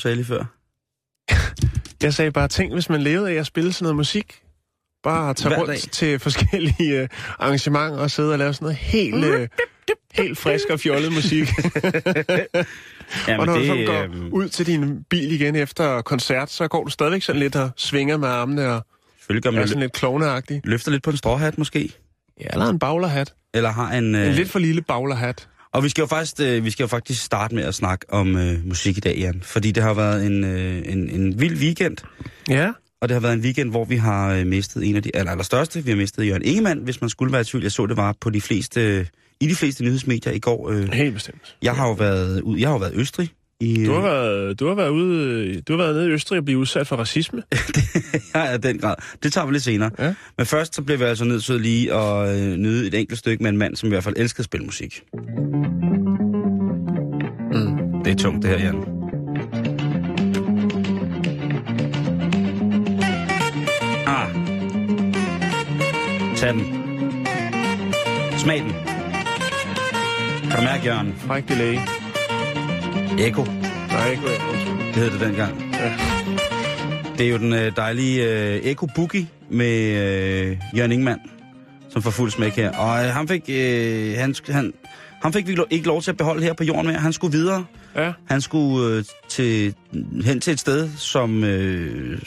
[0.00, 0.44] Sagde lige før?
[2.02, 4.42] Jeg sagde bare, tænk, hvis man levede af at spille sådan noget musik.
[5.02, 5.78] Bare at tage Hver rundt dag.
[5.92, 9.48] til forskellige øh, arrangementer og sidde og lave sådan noget helt, øh,
[10.12, 11.48] helt frisk og fjollet musik.
[13.28, 16.68] Jamen, og når du så går øhm, ud til din bil igen efter koncert, så
[16.68, 18.86] går du stadigvæk sådan lidt og svinger med armene og
[19.18, 20.60] Selvfølgelig gør er sådan lidt klovneagtig.
[20.64, 21.92] løfter lidt på en stråhat måske.
[22.40, 23.34] Ja, eller en baglerhat.
[23.54, 24.04] Eller har en...
[24.04, 25.48] En Øh, lidt for lille baglerhat.
[25.72, 28.36] Og vi skal, jo faktisk, øh, vi skal jo faktisk starte med at snakke om
[28.36, 29.42] øh, musik i dag, Jan.
[29.42, 31.96] Fordi det har været en, øh, en, en vild weekend.
[32.48, 32.72] Ja.
[33.00, 35.30] Og det har været en weekend, hvor vi har øh, mistet en af de aller,
[35.30, 35.84] allerstørste.
[35.84, 37.62] Vi har mistet Jørgen Ingemann, hvis man skulle være i tvivl.
[37.62, 39.06] Jeg så, det var på de fleste,
[39.40, 40.70] i de fleste nyhedsmedier i går.
[40.70, 40.92] Øh.
[40.92, 41.56] Helt bestemt.
[41.62, 43.30] Jeg har jo været, ud, jeg har jo været i Østrig.
[43.60, 46.44] I, Du har været, du har været ude, du har været nede i Østrig og
[46.44, 47.42] blive udsat for racisme.
[48.34, 48.94] Ja, ja, den grad.
[49.22, 49.90] Det tager vi lidt senere.
[49.98, 50.14] Ja.
[50.36, 53.42] Men først så bliver vi altså nødt til lige at øh, nyde et enkelt stykke
[53.42, 55.02] med en mand, som i hvert fald elsker at spille musik.
[57.52, 58.02] Mm.
[58.04, 58.76] Det er tungt, det her, Jan.
[64.06, 64.28] Ah.
[66.36, 66.64] Tag den.
[68.38, 68.72] Smag den.
[70.50, 71.14] Kan du mærke, Jørgen?
[71.18, 71.99] Fræk delay.
[73.20, 73.42] Eko.
[73.44, 74.86] Nej, undskyld.
[74.86, 75.72] Det hed det dengang.
[75.72, 75.92] Ja.
[77.18, 81.20] Det er jo den øh, dejlige øh, Eko Boogie med øh, Jørgen Ingemann,
[81.90, 82.76] som får fuld smæk her.
[82.78, 84.72] Og øh, han fik, øh, han, han,
[85.22, 86.98] han fik vi lo- ikke lov til at beholde her på jorden mere.
[86.98, 87.64] Han skulle videre.
[87.96, 88.12] Ja.
[88.28, 89.74] Han skulle øh, til,
[90.24, 92.18] hen til et sted, som, øh,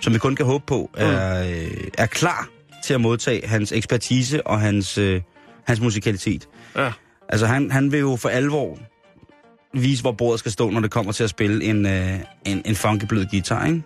[0.00, 2.48] som vi kun kan håbe på, er, øh, er klar
[2.84, 5.20] til at modtage hans ekspertise og hans, øh,
[5.66, 6.48] hans musikalitet.
[6.76, 6.92] Ja.
[7.28, 8.78] Altså, han, han vil jo for alvor
[9.82, 12.74] vise, hvor bordet skal stå, når det kommer til at spille en, øh, en, en
[12.74, 13.82] funky blød guitar, ikke?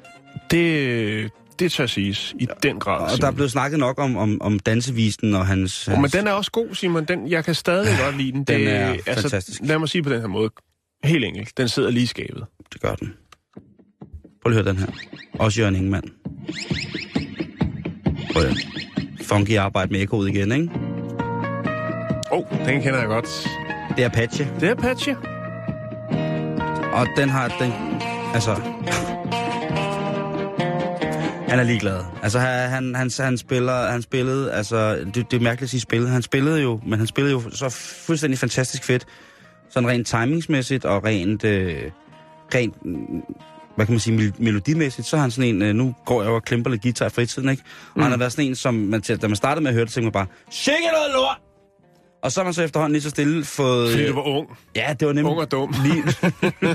[0.51, 3.01] Det, det tør siges i den grad.
[3.01, 3.35] Og der er Simon.
[3.35, 5.89] blevet snakket nok om, om, om dansevisen og hans...
[5.89, 7.05] Oh, men hans den er også god, Simon.
[7.05, 8.45] Den, jeg kan stadig godt lide den.
[8.45, 9.61] Den Det, er fantastisk.
[9.65, 10.51] Lad mig sige på den her måde.
[11.05, 11.59] Helt enkelt.
[11.59, 12.45] Den sidder lige i skabet.
[12.73, 13.15] Det gør den.
[14.43, 14.87] Prøv lige at høre den her.
[15.39, 16.11] Også Jørgen Ingemann.
[18.33, 18.57] Prøv at.
[19.23, 20.71] Funky arbejde med ekkoet igen, ikke?
[22.33, 23.49] Åh, oh, den kender jeg godt.
[23.97, 24.49] Det er Apache.
[24.61, 25.17] Det er Apache.
[26.99, 27.49] Og den har...
[27.49, 27.73] Den,
[28.35, 28.55] altså...
[31.49, 32.01] Han er ligeglad.
[32.23, 36.11] Altså, han, han, han, spiller, han spillede, altså, det, det er mærkeligt at sige spillede.
[36.11, 37.69] Han spillede jo, men han spillede jo så
[38.07, 39.07] fuldstændig fantastisk fedt.
[39.71, 41.83] Sådan rent timingsmæssigt og rent, øh,
[42.55, 42.75] rent
[43.77, 46.29] hvad kan man sige, mel- melodimæssigt, så er han sådan en, øh, nu går jeg
[46.29, 47.63] jo og klemper lidt guitar i fritiden, ikke?
[47.87, 48.03] Og mm.
[48.03, 50.05] han har været sådan en, som man, da man startede med at høre det, tænkte
[50.05, 51.48] man bare, sikke noget lort!
[52.23, 53.91] Og så har man så efterhånden lige så stille fået...
[53.91, 54.49] Fordi øh, du var ung.
[54.77, 55.31] Ja, det var nemlig...
[55.31, 55.75] Ung og dum.
[55.83, 56.05] Lige...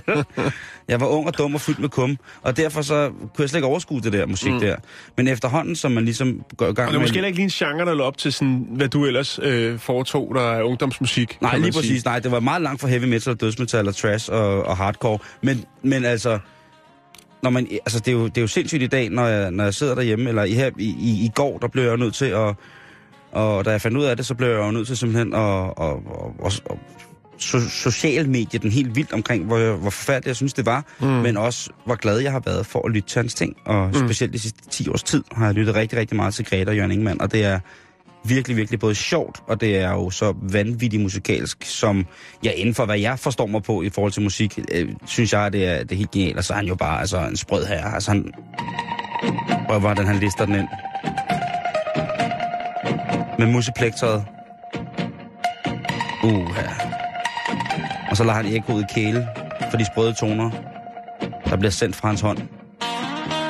[0.92, 3.58] jeg var ung og dum og fyldt med kum, og derfor så kunne jeg slet
[3.58, 4.60] ikke overskue det der musik mm.
[4.60, 4.76] der.
[5.18, 7.00] Men efterhånden, som man ligesom går i gang Og det er med...
[7.00, 10.36] måske ikke lige en genre, der lå op til, sådan, hvad du ellers øh, foretog,
[10.36, 11.38] der er ungdomsmusik.
[11.42, 11.90] Nej, lige præcis.
[11.90, 12.02] sige.
[12.06, 15.20] Nej, det var meget langt fra heavy metal og dødsmetal og trash og, og hardcore.
[15.42, 16.40] Men, men altså...
[17.44, 19.64] Når man, altså det, er jo, det er jo sindssygt i dag, når jeg, når
[19.64, 22.26] jeg sidder derhjemme, eller i, her, i, i, i går, der blev jeg nødt til
[22.26, 22.56] at...
[23.34, 25.74] Og da jeg fandt ud af det, så blev jeg jo nødt til simpelthen at,
[25.82, 26.78] at, at, at, at
[27.38, 30.86] so, social medie den helt vildt omkring, hvor, jeg, hvor forfærdeligt jeg synes, det var,
[31.00, 31.08] mm.
[31.08, 33.56] men også hvor glad jeg har været for at lytte til hans ting.
[33.66, 33.94] Og mm.
[33.94, 36.76] specielt de sidste 10 års tid har jeg lyttet rigtig, rigtig meget til Greta og
[36.76, 37.60] Jørgen Ingemann, og det er
[38.26, 42.06] virkelig, virkelig både sjovt, og det er jo så vanvittigt musikalsk, som
[42.44, 45.54] ja, inden for hvad jeg forstår mig på i forhold til musik, øh, synes jeg,
[45.54, 46.38] det er, det er helt genialt.
[46.38, 47.94] Og så er han jo bare altså, en sprød herre.
[47.94, 48.34] Altså, han,
[49.68, 50.68] prøv hvordan han lister den ind.
[53.44, 54.26] Med museplektoret.
[56.24, 56.70] Uh, ja.
[58.10, 59.28] Og så lader han ekkoet kæle
[59.70, 60.52] for de sprøde toner,
[61.50, 62.38] der bliver sendt fra hans hånd.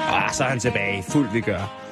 [0.07, 1.04] Og så er han tilbage.
[1.04, 1.82] Fuldt vi gør.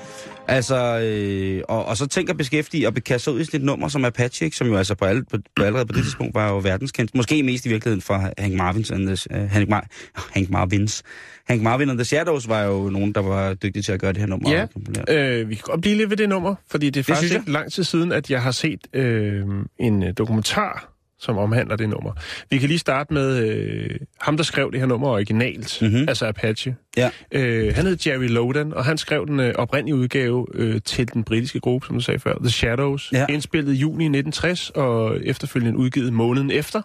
[0.48, 3.88] Altså, øh, og, og så tænker beskæftige og kaste sig ud i sådan et nummer
[3.88, 4.58] som Apache, ikke?
[4.58, 7.16] som jo altså på, alle, på, på allerede på det tidspunkt var jo verdenskendt.
[7.16, 9.88] Måske mest i virkeligheden fra Hank Marvins and the, uh, Hank, Mar
[10.36, 11.04] Hank Marvins.
[11.48, 14.20] Hank Marvin and the Shadows var jo nogen, der var dygtige til at gøre det
[14.20, 14.52] her nummer.
[14.52, 14.68] Ja,
[15.10, 17.40] øh, vi kan godt blive lidt ved det nummer, fordi det er faktisk synes jeg.
[17.40, 19.46] ikke lang tid siden, at jeg har set øh,
[19.80, 20.91] en øh, dokumentar,
[21.22, 22.12] som omhandler det nummer.
[22.50, 25.92] Vi kan lige starte med øh, ham, der skrev det her nummer originalt, Mhm.
[25.92, 26.10] mm-hmm.
[26.10, 26.76] altså Apache.
[26.98, 27.10] Ja.
[27.32, 31.24] Øh, han hed Jerry Lodan, og han skrev den øh, oprindelige udgave øh, til den
[31.24, 33.12] britiske gruppe, som du sagde før, The Shadows.
[33.14, 33.26] Ja.
[33.30, 36.82] Indspillet i juni 1960, og efterfølgende udgivet måneden efter.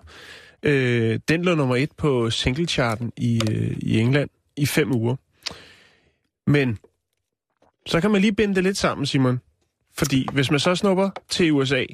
[0.62, 5.16] Øh, den lå nummer et på singlecharten i, øh, i England i fem uger.
[6.50, 6.78] Men
[7.86, 9.40] så kan man lige binde det lidt sammen, Simon.
[9.98, 11.84] Fordi hvis man så snupper til USA,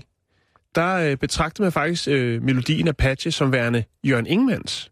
[0.74, 4.90] der øh, betragter man faktisk øh, melodien Apache som værende Jørgen Ingmans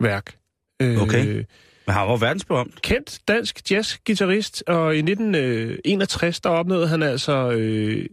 [0.00, 0.36] værk.
[0.82, 1.44] Øh, Okay.
[1.86, 2.82] Men han var verdensberømt.
[2.82, 8.06] Kendt dansk jazzgitarrist, og i 1961, der opnåede han altså, øh,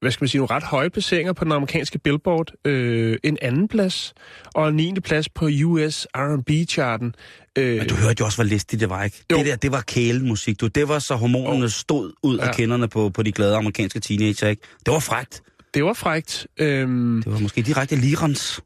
[0.00, 2.52] hvad skal man sige, nogle ret høje placeringer på den amerikanske Billboard.
[2.64, 4.14] Øh, en anden plads,
[4.54, 4.92] og en 9.
[5.04, 7.14] plads på US R&B-charten.
[7.58, 9.24] Øh, Men du hørte jo også, hvor listigt det var, ikke?
[9.32, 9.36] Jo.
[9.38, 10.66] Det der, det var kælemusik, du.
[10.66, 12.52] Det var så hormonerne stod ud af Ja.
[12.52, 14.62] kinderne på, på de glade amerikanske teenager, ikke?
[14.86, 15.42] Det var frægt.
[15.74, 16.46] Det var frægt.
[16.58, 18.60] Øhm, Det var måske direkte lirens.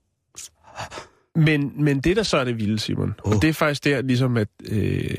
[1.36, 3.32] Men, men det, der så er det vilde, Simon, oh.
[3.36, 4.48] Og det er faktisk der, ligesom at...
[4.68, 5.10] Øh...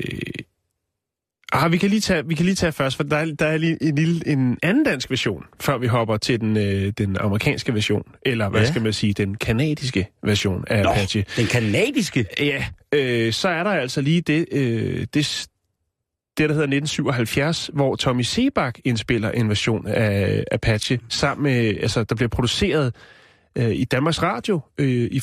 [1.52, 3.56] Ah, vi kan lige tage, vi kan lige tage først, for der er, der er
[3.56, 7.74] lige en, lille, en anden dansk version, før vi hopper til den, øh, den amerikanske
[7.74, 8.66] version, eller hvad Ja.
[8.68, 11.24] skal man sige, den kanadiske version af Nå, Apache.
[11.36, 12.26] den kanadiske.
[12.40, 12.64] Ja,
[12.94, 15.46] øh, så er der altså lige det, øh, det,
[16.48, 22.14] der hedder 1977, hvor Tommy Sebak indspiller en version af Apache, sammen med, altså, der
[22.14, 22.94] bliver produceret
[23.56, 24.60] øh, i Danmarks Radio.
[24.78, 25.20] Øh, i,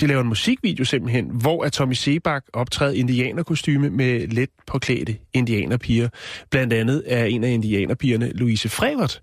[0.00, 5.16] de laver en musikvideo simpelthen, hvor at Tommy Sebak optræder i indianerkostyme med let påklædte
[5.32, 6.08] indianerpiger.
[6.50, 9.20] Blandt andet er en af indianerpigerne Louise Frevert.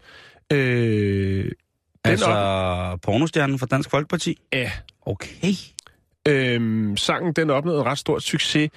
[0.54, 1.52] Øh,
[2.04, 4.38] Altså op- pornostjernen fra Dansk Folkeparti.
[4.54, 4.72] ja,
[5.06, 5.54] Okay.
[6.28, 8.70] Øhm, sangen den opnåede en ret stor succes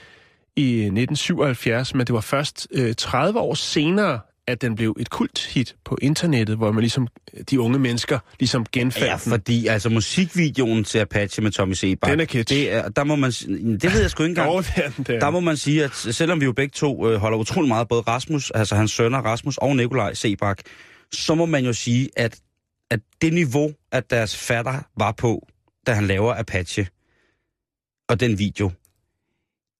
[0.58, 5.76] i 1977, men det var først øh, 30 år senere, at den blev et kulthit
[5.84, 7.08] på internettet, hvor man ligesom,
[7.50, 9.18] de unge mennesker ligesom genfandt Ja, den.
[9.30, 12.10] fordi altså musikvideoen til Apache med Tommy Sebak.
[12.10, 12.54] Den er catchy.
[12.54, 14.48] Det, er, der må man, det ved jeg sgu ikke engang.
[14.52, 15.20] Jo, det er den der.
[15.20, 18.00] Der må man sige, at selvom vi jo begge to øh, holder utrolig meget, både
[18.00, 20.58] Rasmus, altså hans sønner Rasmus og Nikolaj Sebak,
[21.12, 22.38] så må man jo sige, at,
[22.90, 25.46] at det niveau, at deres fatter var på,
[25.86, 26.86] da han laver Apache,
[28.08, 28.70] og den video,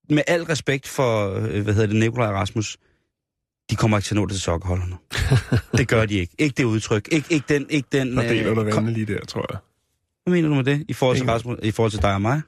[0.09, 2.77] med al respekt for, øh, hvad hedder det, Nikolaj og Rasmus,
[3.69, 4.95] de kommer ikke til at nå det til sokkeholderne.
[5.77, 6.33] det gør de ikke.
[6.39, 7.07] Ikke det udtryk.
[7.11, 7.65] Ikke, ikke den...
[7.69, 9.59] Ikke den Der deler du kom- lige der, tror jeg.
[10.23, 11.25] hvad mener du med det, i forhold til.
[11.25, 12.41] Rasmus, i forhold til dig og mig?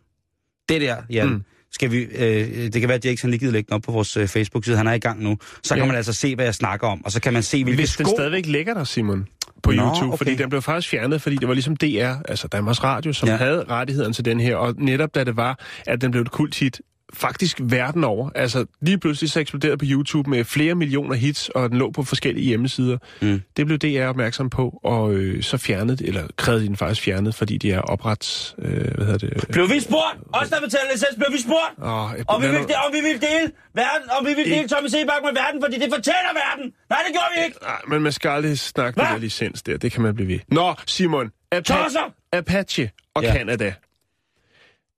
[0.69, 1.43] Det der, Jan, mm.
[1.73, 3.91] Skal vi, øh, det kan være, at Jakes han lige gider lægge den op på
[3.91, 4.77] vores øh, Facebook-side.
[4.77, 5.37] Han er i gang nu.
[5.63, 5.87] Så kan Ja.
[5.87, 8.05] man altså se, hvad jeg snakker om, og så kan man se, hvilke Hvis den
[8.05, 8.15] sko...
[8.15, 9.27] stadigvæk ligger der, Simon,
[9.63, 10.17] på Nå, YouTube, okay.
[10.17, 13.35] fordi den blev faktisk fjernet, fordi det var ligesom DR, altså Danmarks Radio, som Ja.
[13.35, 16.81] havde rettigheden til den her, og netop da det var, at den blev et kulthit,
[17.13, 18.29] faktisk verden over.
[18.35, 22.03] Altså lige pludselig så eksploderede på YouTube med flere millioner hits, og den lå på
[22.03, 22.97] forskellige hjemmesider.
[23.21, 23.41] Mm.
[23.57, 27.35] Det blev DR opmærksom på, og øh, så fjernede, eller krævede de den faktisk fjernet,
[27.35, 28.55] fordi de er oprets...
[28.59, 29.45] Øh, hvad hedder det?
[29.51, 30.17] Blev vi spurgt?
[30.33, 31.73] Os, der betaler licens, blev vi spurgt?
[32.17, 34.87] Jeg Og vi, vil, de- og vi vil dele verden, og vi vil dele Tommy
[34.87, 36.71] Sebak med verden, fordi det fortæller verden.
[36.89, 37.57] Nej, det gjorde vi ikke.
[37.63, 39.05] Nej, men man skal aldrig snakke Hvad?
[39.05, 39.77] det der licens der.
[39.77, 40.39] Det kan man blive ved.
[40.47, 41.31] Nå, Simon.
[41.55, 42.13] Apa- Tosser!
[42.33, 43.33] Apache og ja.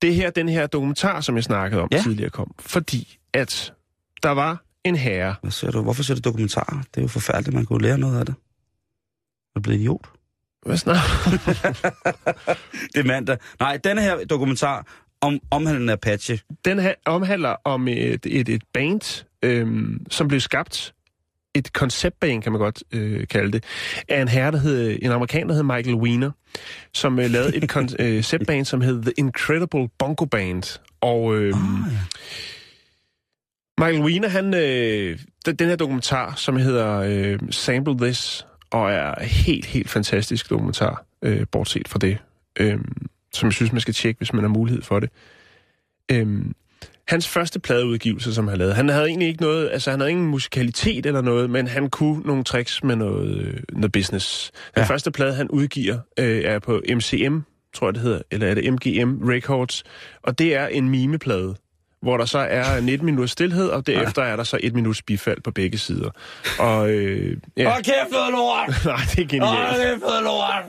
[0.04, 2.02] Det her, den her dokumentar, som jeg snakkede om Ja.
[2.02, 2.56] tidligere kom.
[2.60, 3.74] Fordi at
[4.24, 5.36] der var en herre.
[5.42, 5.82] Hvad ser du?
[5.82, 6.78] Hvorfor ser du dokumentarer?
[6.78, 8.36] Det er jo forfærdeligt, man kunne lære noget af det.
[9.56, 10.06] Er du blevet idiot?
[10.66, 11.02] Hvad snakker
[12.94, 13.38] Det er mandag.
[13.60, 14.88] Nej, denne her dokumentar
[15.22, 16.40] om omhandlende Apache.
[16.66, 20.94] Den her omhandler om et, et, et band, øhm, som blev skabt.
[21.56, 23.64] Et konceptband, kan man godt øh, kalde det,
[24.10, 26.32] af en herre, der hed, en amerikaner, der hed Michael Wiener,
[26.94, 30.80] som øh, lavede et konceptband, som hed The Incredible Bongo Band.
[31.02, 31.98] Og øh, Ah, ja.
[33.78, 39.24] Michael Wiener, han, øh, den, den her dokumentar, som hedder øh, Sample This, og er
[39.24, 42.18] helt, helt fantastisk dokumentar, øh, bortset fra det,
[42.60, 42.80] øh,
[43.34, 45.10] som jeg synes, man skal tjekke, hvis man har mulighed for det.
[46.12, 46.28] Øh,
[47.08, 50.28] hans første pladeudgivelse, som han lavede, han havde egentlig ikke noget, altså han havde ingen
[50.28, 54.52] musikalitet eller noget, men han kunne nogle tricks med noget, øh, noget business.
[54.52, 54.82] Den Ja.
[54.82, 54.88] ja.
[54.88, 57.38] første plade, han udgiver, øh, er på MCM,
[57.76, 59.84] tror jeg det hedder, eller er det MGM Records,
[60.24, 61.56] og det er en mimeplade
[62.02, 65.42] hvor der så er 19 minutter stillhed, og derefter er der så et minuts bifald
[65.42, 66.10] på begge sider.
[66.60, 68.70] Og øh, ja, Åh, kæft, lort!
[68.86, 69.78] nej, det er genialt.
[69.80, 70.64] det er fed lort!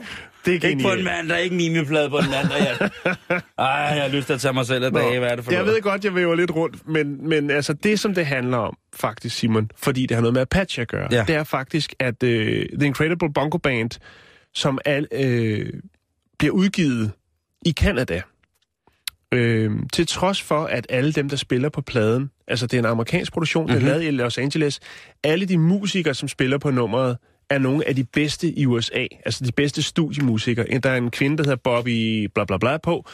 [0.45, 1.03] Det er Ikke på en genialt.
[1.03, 2.57] mandag, ikke mimeplade på en mandag.
[2.59, 3.09] Ja.
[3.57, 5.19] Ej, jeg har lyst til at tage mig selv af dage.
[5.19, 5.75] Hvad er det for jeg noget?
[5.75, 9.35] ved godt, jeg væver lidt rundt, men, men altså det, som det handler om, faktisk,
[9.37, 11.23] Simon, fordi det har noget med Apache at gøre, Ja.
[11.27, 13.89] det er faktisk, at øh, The Incredible Bongo Band,
[14.53, 15.69] som al, øh,
[16.39, 17.11] bliver udgivet
[17.65, 18.21] i Canada,
[19.31, 22.85] øh, til trods for, at alle dem, der spiller på pladen, altså det er en
[22.85, 23.79] amerikansk produktion, mm-hmm.
[23.79, 24.01] den er Mhm.
[24.01, 24.79] lavet i Los Angeles,
[25.23, 27.17] alle de musikere, som spiller på nummeret,
[27.49, 30.79] er nogle af de bedste i USA, altså de bedste studiemusikere.
[30.79, 33.05] Der er en kvinde, der hedder Bobby bla bla bla på.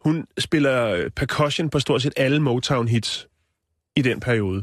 [0.00, 3.28] Hun spiller percussion på stort set alle Motown-hits
[3.96, 4.62] i den periode.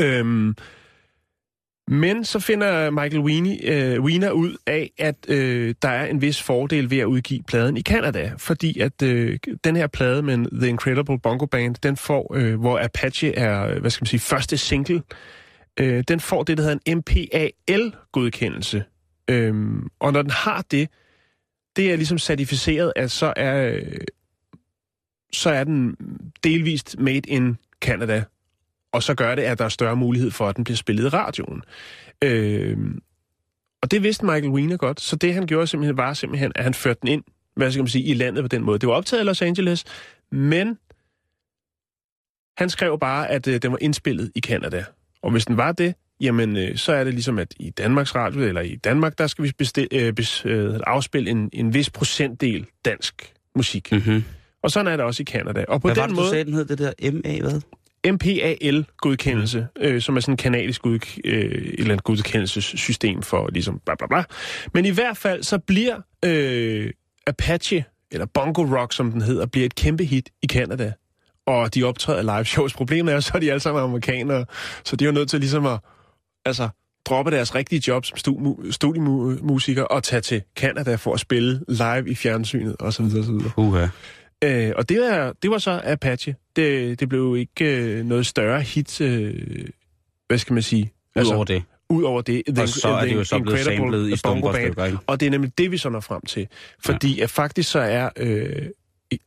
[0.00, 0.54] Øhm,
[1.88, 6.42] men så finder Michael Weenie, øh, Wiener ud af, at øh, der er en vis
[6.42, 10.68] fordel ved at udgive pladen i Canada, fordi at øh, den her plade med The
[10.68, 14.96] Incredible Bongo Band, den får, øh, hvor Apache er, hvad skal man sige, første single,
[14.96, 15.02] øh,
[15.80, 18.84] øh, den får det, der hedder en MPAL-godkendelse.
[19.30, 20.88] Øhm, og når den har det,
[21.76, 24.00] det er ligesom certificeret, at så er, øh,
[25.32, 25.96] så er den
[26.44, 28.24] delvist made in Canada
[28.92, 31.08] og så gør det, at der er større mulighed for, at den bliver spillet i
[31.08, 31.62] radioen.
[32.24, 32.98] Øhm,
[33.82, 36.74] og det vidste Michael Wiener godt, så det han gjorde simpelthen var simpelthen, at han
[36.74, 37.24] førte den ind,
[37.56, 38.78] hvad skal man sige, i landet på den måde.
[38.78, 39.84] Det var optaget i Los Angeles,
[40.32, 40.78] men
[42.56, 44.84] han skrev bare, at øh, den var indspillet i Canada.
[45.22, 48.42] Og hvis den var det, jamen øh, så er det ligesom, at i Danmarks Radio,
[48.42, 52.66] eller i Danmark, der skal vi bestil, øh, bes, øh, afspille en, en vis procentdel
[52.84, 53.92] dansk musik.
[53.92, 54.24] Mm-hmm.
[54.62, 55.64] Og sådan er det også i Canada.
[55.68, 56.26] Og på Hvad den var det, måde...
[56.26, 57.60] du sagde, den hed det der MA, hvad?
[58.06, 59.82] MPAL-godkendelse, mm.
[59.82, 63.94] øh, som er sådan en kanadisk ud, øh, et eller andet godkendelsessystem for ligesom bla
[63.94, 64.24] bla bla.
[64.74, 66.90] Men i hvert fald så bliver øh,
[67.26, 70.92] Apache, eller Bongo Rock, som den hedder, bliver et kæmpe hit i Canada.
[71.50, 72.74] Og de optræder live shows.
[72.80, 74.44] Problemet er jo så, at de alle sammen er amerikanere,
[74.84, 75.78] så de er jo nødt til ligesom at
[76.44, 76.68] altså,
[77.04, 78.16] droppe deres rigtige job som
[78.70, 83.04] studiemusikere og tage til Canada for at spille live i fjernsynet osv.
[83.04, 83.34] osv.
[83.56, 83.86] Uha.
[84.44, 86.34] Øh, og det var, det var så Apache.
[86.56, 89.34] Det, det blev ikke øh, noget større hit, øh,
[90.28, 90.92] hvad skal man sige?
[91.16, 91.62] Udover det.
[91.88, 92.58] Udover det.
[92.58, 94.98] Og så er det jo så blevet samlet i stumper?
[95.06, 96.48] Og det er nemlig det, vi så når frem til.
[96.84, 97.22] Fordi ja.
[97.22, 98.66] at faktisk så er øh,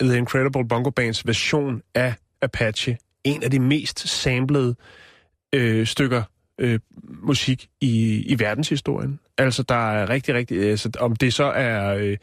[0.01, 4.75] The Incredible Bongo Bands version af Apache en af de mest samlede
[5.55, 6.23] øh, stykker
[6.59, 6.79] øh,
[7.23, 9.19] musik i, i verdenshistorien.
[9.37, 10.69] Altså, der er rigtig, rigtig...
[10.69, 11.95] Altså, om det så er...
[11.95, 12.17] Øh,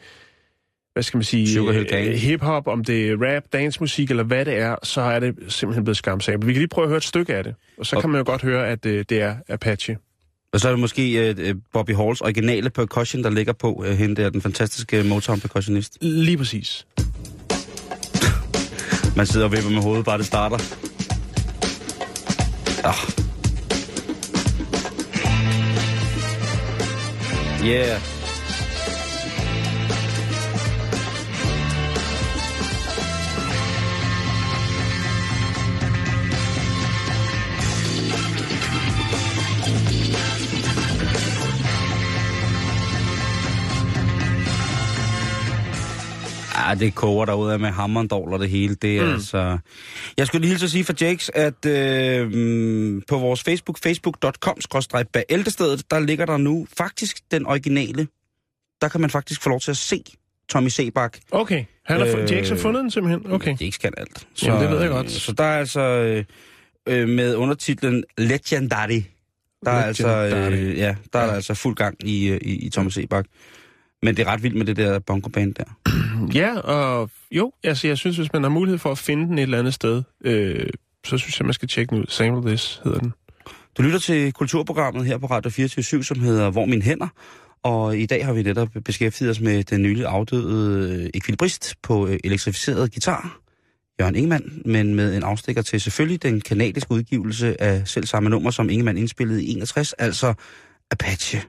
[0.93, 4.75] hvad skal man sige, øh, hip-hop, om det er rap, dancemusik eller hvad det er,
[4.83, 6.47] så er det simpelthen blevet skamsablet.
[6.47, 8.19] Vi kan lige prøve at høre et stykke af det, og så Og- kan man
[8.19, 9.97] jo godt høre, at øh, det er Apache.
[10.53, 13.83] Og så er det måske øh, øh, Bobby Halls originale percussion, der ligger på.
[13.87, 15.97] Øh, hende der, den fantastiske Motown-percussionist.
[16.01, 16.87] Lige præcis.
[19.15, 20.57] Man sidder og vipper med hovedet, bare det starter.
[22.83, 22.95] Ah.
[27.65, 28.20] Yeah.
[46.71, 48.75] Ja, det koger derude med hammeren og det hele.
[48.75, 49.11] Det er mm.
[49.11, 49.57] altså...
[50.17, 55.91] Jeg skulle lige hilse at sige for Jakes, at øh, mm, på vores Facebook, facebook.com-bæltestedet,
[55.91, 58.07] der ligger der nu faktisk den originale.
[58.81, 60.03] Der kan man faktisk få lov til at se
[60.49, 61.17] Tommy Sebak.
[61.31, 63.31] Okay, han har, Øh, Jakes har fundet den simpelthen?
[63.31, 63.55] Okay.
[63.61, 64.27] Jakes kan alt.
[64.43, 65.11] Jamen, det ved jeg godt.
[65.11, 66.23] Så der er altså øh,
[66.87, 69.01] øh, med undertitlen Legendary.
[69.65, 71.33] Der er altså, øh, ja, der er Ja.
[71.35, 73.25] altså fuld gang i, øh, i, i Tommy Sebak.
[74.03, 75.63] Men det er ret vildt med det der bongo band der.
[76.33, 79.41] Ja, og jo, altså jeg synes, hvis man har mulighed for at finde den et
[79.41, 80.69] eller andet sted, øh,
[81.05, 82.05] så synes jeg, man skal tjekke den ud.
[82.09, 83.13] Sample This hedder den.
[83.77, 87.07] Du lytter til kulturprogrammet her på Radio 24 som hedder Hvor mine hænder.
[87.63, 92.07] Og i dag har vi netop beskæftiget os med den nylig afdøde øh, ekvilibrist på
[92.07, 93.39] øh, elektrificeret guitar,
[93.99, 98.51] Jørgen Ingemann, men med en afstikker til selvfølgelig den kanadiske udgivelse af selv samme nummer,
[98.51, 100.33] som Ingemann indspillede i 61, altså
[100.91, 101.41] Apache.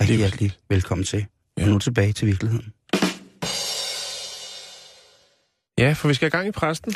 [0.00, 1.26] Rigtig hjertelig velkommen til.
[1.58, 1.64] Ja.
[1.64, 2.72] Og nu tilbage til virkeligheden.
[5.78, 6.92] Ja, for vi skal have gang i præsten.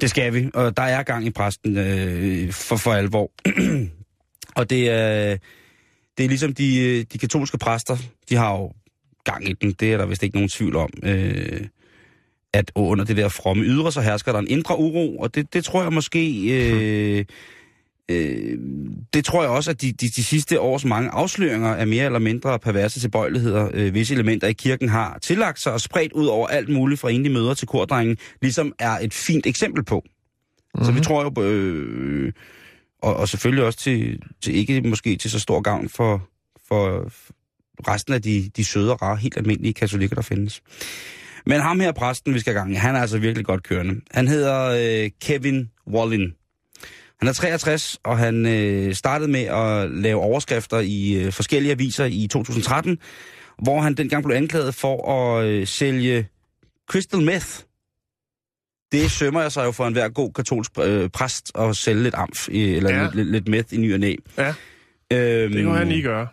[0.00, 3.30] Det skal vi, og der er gang i præsten øh, for, for alvor.
[4.58, 5.36] og det er,
[6.18, 7.96] det er ligesom de, øh, de katolske præster,
[8.28, 8.72] de har jo
[9.24, 10.90] gang i den, det er der vist ikke nogen tvivl om.
[11.02, 11.66] Øh,
[12.52, 15.64] at under det der fromme ydre, så hersker der en indre uro, og det, det
[15.64, 16.44] tror jeg måske...
[16.48, 17.24] Øh,
[18.10, 18.58] øh,
[19.14, 22.18] det tror jeg også, at de, de, de sidste års mange afsløringer af mere eller
[22.18, 26.48] mindre perverse tilbøjeligheder, øh, visse elementer i kirken har tillagt sig og spredt ud over
[26.48, 30.02] alt muligt fra enlige møder til kordrengen, ligesom er et fint eksempel på.
[30.04, 30.84] Mm-hmm.
[30.84, 32.32] Så vi tror jo, øh,
[33.02, 36.28] og, og selvfølgelig også til, til ikke måske til så stor gavn for,
[36.68, 37.10] for
[37.88, 40.62] resten af de, de søde og rare, helt almindelige katolikker, der findes.
[41.46, 44.00] Men ham her, præsten, vi skal i gang i, han er altså virkelig godt kørende.
[44.10, 44.64] Han hedder
[45.04, 46.32] øh, Kevin Wallin.
[47.22, 52.04] Han er 63, og han øh, startede med at lave overskrifter i øh, forskellige aviser
[52.04, 52.98] i 2013,
[53.62, 56.28] hvor han dengang blev anklaget for at øh, sælge
[56.90, 57.46] crystal meth.
[58.92, 62.48] Det sømmer jeg sig jo for enhver god katolsk øh, præst at sælge lidt amf,
[62.48, 63.08] i, eller Ja.
[63.14, 64.14] lidt, lidt meth i ny og næ.
[64.38, 64.54] Ja,
[65.12, 66.26] Øhm, det kunne han lige gøre.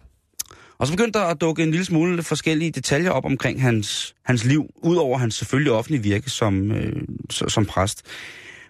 [0.78, 4.46] Og så begyndte der at dukke en lille smule forskellige detaljer op omkring hans, hans
[4.46, 6.94] liv, udover hans selvfølgelig offentlige virke som, øh,
[7.30, 8.06] som præst.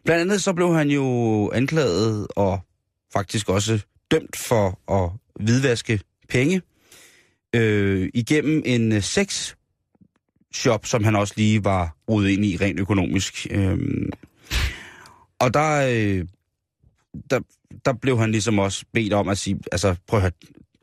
[0.05, 1.05] Blandt andet så blev han jo
[1.51, 2.59] anklaget og
[3.13, 5.11] faktisk også dømt for at
[5.45, 6.61] hvidvaske penge
[7.55, 9.53] øh, igennem en øh, sex
[10.53, 13.47] shop, som han også lige var rodet ind i rent økonomisk.
[13.51, 13.77] Øh,
[15.39, 16.25] og der, øh,
[17.29, 17.39] der,
[17.85, 20.31] der blev han ligesom også bedt om at sige, altså prøv at høre,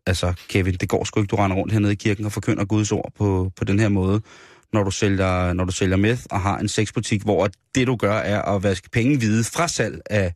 [0.06, 2.92] altså Kevin, det går sgu ikke, du render rundt hernede i kirken og forkynder Guds
[2.92, 4.20] ord på, på den her måde,
[4.72, 8.14] når du sælger, når du sælger meth og har en sexbutik, hvor det du gør
[8.14, 10.32] er at vaske penge hvide fra salg af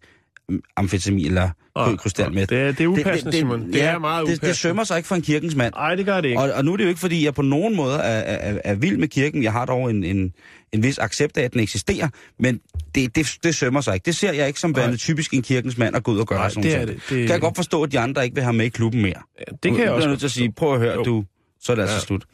[0.76, 2.46] amfetamin eller oh, krystal med.
[2.46, 3.72] Det, er- det er upassende, Simon.
[3.72, 4.48] Det er meget det, upassende.
[4.48, 5.74] det sømmer sig ikke for en kirkens mand.
[5.74, 6.40] Nej, det gør det ikke.
[6.40, 8.00] Og, og nu er det jo ikke, fordi jeg på nogen måde er,
[8.36, 9.42] er, er vild med kirken.
[9.42, 10.32] Jeg har dog en, en,
[10.72, 12.08] en vis accept af, at den eksisterer,
[12.38, 12.60] men
[12.94, 14.04] det, det, det sømmer sig ikke.
[14.04, 16.38] Det ser jeg ikke som værende typisk en kirkens mand at gå ud og gøre
[16.38, 16.88] Nej, sådan det er ting.
[16.88, 16.96] det.
[17.10, 19.22] Det- Kan jeg godt forstå, at de andre ikke vil have med i klubben mere.
[19.38, 21.02] Ja, det kan jeg Nu også bliver nødt til at sige, prøv at høre, Jo.
[21.02, 21.24] du,
[21.60, 22.00] så er det altså Ja.
[22.00, 22.24] slut.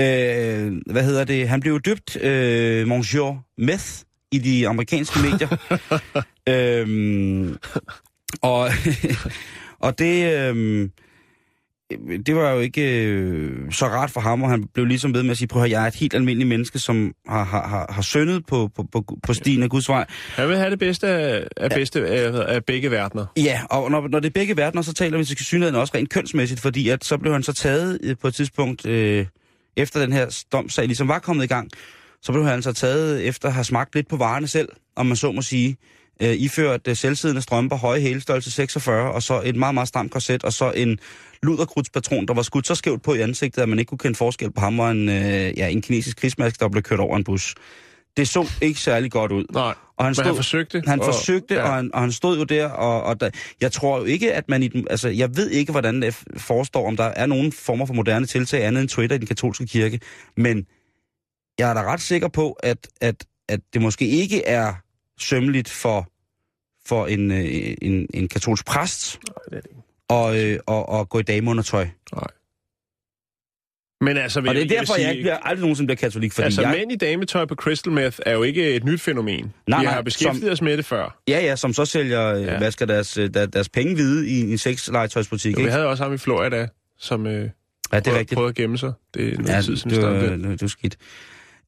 [0.00, 1.48] Øh, hvad hedder det?
[1.48, 3.86] Han blev døbt øh, Monsieur Meth
[4.32, 5.56] i de amerikanske medier.
[6.48, 7.56] øhm,
[8.42, 8.70] og,
[9.86, 10.90] og det, øhm,
[12.26, 15.30] det var jo ikke øh, så rart for ham, og han blev ligesom ved med
[15.30, 18.02] at sige, prøv at jeg er et helt almindeligt menneske, som har, har, har, har
[18.02, 20.06] syndet på, på, på, på stien af Guds vej.
[20.34, 23.26] Han vil have det bedste af, af, bedste af, af begge verdener.
[23.36, 26.10] Ja, og når, når det er begge verdener, så taler vi til synligheden også rent
[26.10, 29.26] kønsmæssigt, fordi at så blev han så taget øh, på et tidspunkt, øh,
[29.76, 31.70] efter den her domsag ligesom var kommet i gang,
[32.22, 35.16] så blev han så taget efter at have smagt lidt på varerne selv, om man
[35.16, 35.76] så må sige,
[36.22, 40.44] øh, iført øh, selvsiddende strømper, høje hælestørrelse 46, og så et meget, meget stramt korset,
[40.44, 40.98] og så en
[41.42, 44.52] luderkrudspatron, der var skudt så skævt på i ansigtet, at man ikke kunne kende forskel
[44.52, 45.14] på ham, og en, øh,
[45.58, 47.54] ja, en kinesisk krigsmaske, der blev kørt over en bus.
[48.16, 49.44] Det så ikke særlig godt ud.
[49.52, 50.82] Nej, Og han men han forsøgte.
[50.86, 51.62] Han og- forsøgte, ja.
[51.62, 54.48] og, han, og han stod jo der, og, og der, jeg tror jo ikke, at
[54.48, 57.86] man i den, altså, jeg ved ikke, hvordan det forestår, om der er nogen former
[57.86, 60.00] for moderne tiltag andet end Twitter i den katolske kirke,
[60.36, 60.66] men
[61.58, 64.74] jeg er da ret sikker på, at, at, at det måske ikke er
[65.20, 66.09] sømmeligt for,
[66.86, 69.82] for en, øh, en, en katolsk præst Nej, det er det ikke.
[70.08, 71.86] og, øh, og, og gå i dameundertøj.
[72.14, 72.26] Nej.
[74.02, 76.32] Men altså, Og det er jeg derfor, sige, jeg ikke bliver, aldrig nogensinde bliver katolik,
[76.32, 79.52] fordi altså, jeg, mænd i dametøj på crystal meth er jo ikke et nyt fænomen.
[79.66, 81.20] Nej, Vi har beskæftiget som- os med det før.
[81.28, 82.38] ja, ja, som så sælger, ja.
[82.52, 82.58] Ja.
[82.58, 85.72] vasker deres, øh, der, deres penge hvide i en sexlegetøjsbutik, Vi ikke?
[85.72, 87.50] havde også ham i Florida, som øh, Ja, det
[87.92, 88.36] er prøvede, rigtigt.
[88.36, 88.92] prøvede at gemme sig.
[89.14, 90.38] Det er noget Ja, tid siden, det, vi det.
[90.38, 90.96] det, det var skidt.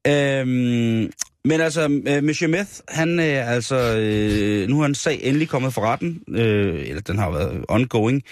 [0.06, 1.10] Øhm,
[1.44, 5.74] men altså, øh, Monsieur Meth, han er altså, øh, nu er en sag endelig kommet
[5.74, 8.22] for retten, øh, eller den har været ongoing,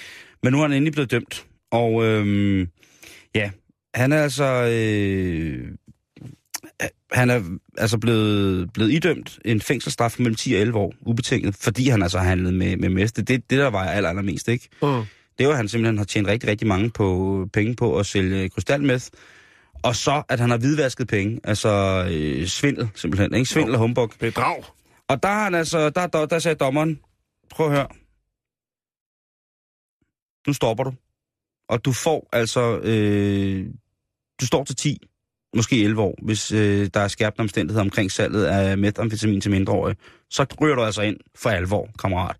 [0.42, 1.46] men nu er han endelig blevet dømt.
[1.70, 2.66] Og øh,
[3.34, 3.50] ja,
[3.94, 5.68] han er altså, øh,
[7.12, 7.42] han er
[7.78, 12.18] altså blevet, blevet idømt en fængselsstraf mellem 10 og 11 år, ubetinget, fordi han altså
[12.18, 13.16] har handlet med, med mest.
[13.16, 14.68] Det det, der var aller, allermest, ikke?
[14.82, 15.02] Mm.
[15.38, 18.48] det var, at han simpelthen har tjent rigtig, rigtig mange på, penge på at sælge
[18.48, 19.04] krystalmeth.
[19.82, 21.40] Og så, at han har hvidvasket penge.
[21.44, 23.34] Altså øh, svindel, simpelthen.
[23.34, 23.48] Ikke?
[23.48, 24.12] Svindel og humbug.
[24.20, 24.64] Bedrag.
[25.08, 27.00] Og der, er han altså, der, der, der sagde dommeren,
[27.50, 27.88] prøv at høre.
[30.46, 30.92] Nu stopper du.
[31.68, 33.66] Og du får altså, øh,
[34.40, 34.98] du står til 10,
[35.56, 39.96] måske 11 år, hvis øh, der er skærpende omstændigheder omkring salget af metamfetamin til mindreårige.
[40.30, 42.36] Så ryger du altså ind for alvor, kammerat.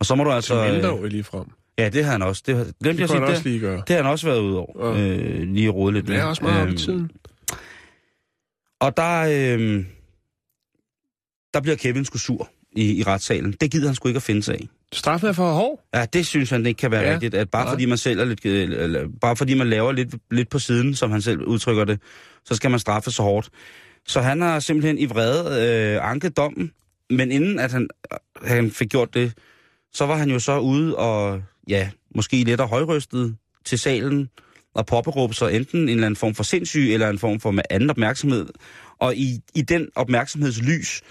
[0.00, 0.64] Og så må du altså...
[0.64, 1.46] Til mindre lige frem.
[1.78, 2.42] Ja, det har han også.
[2.46, 3.82] Det, har- glemte Det jeg at sige, han det, også lige gøre.
[3.88, 4.96] det har han også været ude over.
[4.96, 5.06] Ja.
[5.16, 7.10] Øh, lige rode lidt Det er også meget Øhm, tiden.
[8.80, 9.84] Og der, øh,
[11.54, 13.52] der bliver Kevin sgu sur i, i retssalen.
[13.60, 14.68] Det gider han sgu ikke at finde sig af.
[14.92, 15.84] Straffen er for hård.
[15.94, 17.08] Ja, det synes han ikke kan være ja.
[17.08, 17.14] Ja.
[17.14, 17.34] rigtigt.
[17.34, 17.72] At bare Nej.
[17.72, 21.10] fordi man sælger lidt, øh, eller, bare fordi man laver lidt, lidt på siden, som
[21.10, 22.00] han selv udtrykker det,
[22.44, 23.48] så skal man straffe så hårdt.
[24.06, 26.72] Så han har simpelthen i vrede øh, anket dommen,
[27.10, 27.88] men inden at han,
[28.44, 29.32] han fik gjort det,
[29.92, 34.30] så var han jo så ude og, ja, måske lidt og højrystet til salen
[34.74, 37.62] og påberåbe sig enten en eller anden form for sindssyg, eller en form for med
[37.70, 38.48] anden opmærksomhed.
[38.98, 41.02] Og i, i den opmærksomhedslys,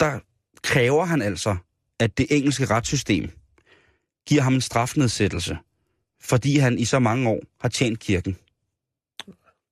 [0.00, 0.20] der
[0.62, 1.56] kræver han altså,
[2.00, 3.30] at det engelske retssystem
[4.26, 5.58] giver ham en strafnedsættelse,
[6.20, 8.36] fordi han i så mange år har tjent kirken.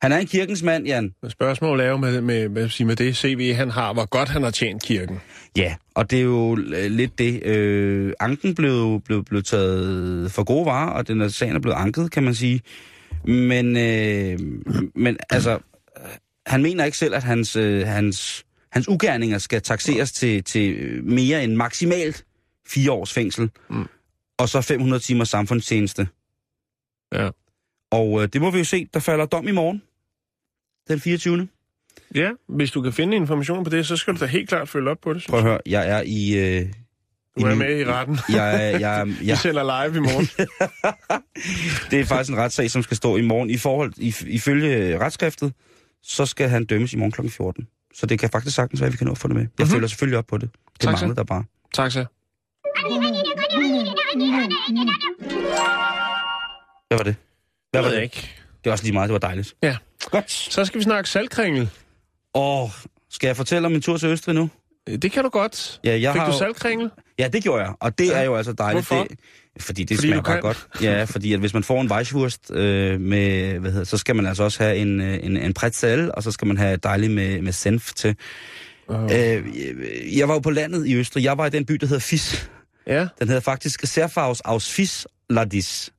[0.02, 1.14] Han er en kirkens mand, Jan.
[1.28, 4.50] Spørgsmålet er jo med, med, med, med det CV, han har, hvor godt han har
[4.50, 5.20] tjent kirken.
[5.56, 7.42] Ja, og det er jo øh, lidt det.
[7.46, 11.76] Øh, anken blev, blev, blev taget for gode varer, og den er sagen er blevet
[11.76, 12.60] anket, kan man sige.
[13.24, 14.38] Men, øh,
[14.94, 15.58] men altså,
[16.46, 21.44] han mener ikke selv, at hans, øh, hans, hans ugerninger skal taxeres til, til mere
[21.44, 22.24] end maksimalt
[22.68, 23.86] fire års fængsel, Mm.
[24.38, 26.08] og så 500 timers samfundstjeneste.
[27.14, 27.30] Ja.
[27.90, 29.82] Og øh, det må vi jo se, der falder dom i morgen,
[30.90, 31.48] den 24.
[32.14, 34.90] Ja, hvis du kan finde information på det, så skal du da helt klart følge
[34.90, 35.24] op på det.
[35.28, 35.50] Prøv at jeg.
[35.52, 36.38] høre, jeg er i...
[36.60, 36.66] Øh,
[37.40, 38.18] Du er er med i retten.
[38.28, 40.26] Jeg, jeg, Vi jeg, sender live i morgen.
[41.90, 43.50] det er faktisk en retssag, som skal stå i morgen.
[43.50, 45.52] I forhold, i, ifølge retsskriftet,
[46.02, 47.28] så skal han dømmes i morgen kl.
[47.28, 47.66] 14.
[47.94, 49.42] Så det kan faktisk sagtens være, at vi kan nå at få det med.
[49.42, 49.62] Jeg Mhm.
[49.62, 49.72] mm-hmm.
[49.72, 50.50] følger selvfølgelig op på det.
[50.72, 51.44] Det Tak, mangler der bare.
[51.74, 52.04] tak så.
[56.88, 57.16] Hvad var det?
[57.70, 58.02] Hvad Det var ved jeg det?
[58.02, 58.39] ikke.
[58.64, 59.54] Det var også lige meget, det var dejligt.
[59.62, 59.76] Ja.
[60.10, 60.30] Godt.
[60.30, 61.70] Så skal vi snakke salgkringel.
[62.34, 62.70] Og
[63.10, 64.50] skal jeg fortælle om min tur til Østrig nu?
[65.02, 65.80] Det kan du godt.
[65.84, 66.90] Ja, jeg Fik har du salgkringel?
[67.18, 68.18] Ja, det gjorde jeg, og det Ja.
[68.18, 68.88] er jo altså dejligt.
[68.88, 69.04] Hvorfor?
[69.04, 69.18] Det,
[69.62, 70.66] fordi det Fordi smager bare godt.
[70.82, 74.26] Ja, fordi at hvis man får en Weisswurst øh, med, hvad hedder, så skal man
[74.26, 77.42] altså også have en, øh, en, en pretzel, og så skal man have dejligt med,
[77.42, 78.16] med senf til.
[78.88, 79.44] Uh, Øh,
[80.18, 81.24] jeg var jo på landet i Østrig.
[81.24, 82.50] Jeg var i den by, der hedder Fis.
[82.86, 83.06] ja.
[83.18, 85.90] Den hedder faktisk Serfaus aus Fisladis.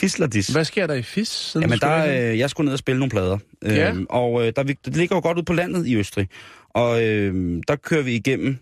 [0.00, 0.48] Fisladis.
[0.48, 1.28] Hvad sker der i FIS?
[1.28, 3.38] Siden Jamen, der, øh, jeg skulle ned og spille nogle plader.
[3.62, 3.90] Ja.
[3.90, 6.28] Øhm, og øh, der, det ligger jo godt ud på landet i Østrig.
[6.68, 8.58] Og øh, der kører vi igennem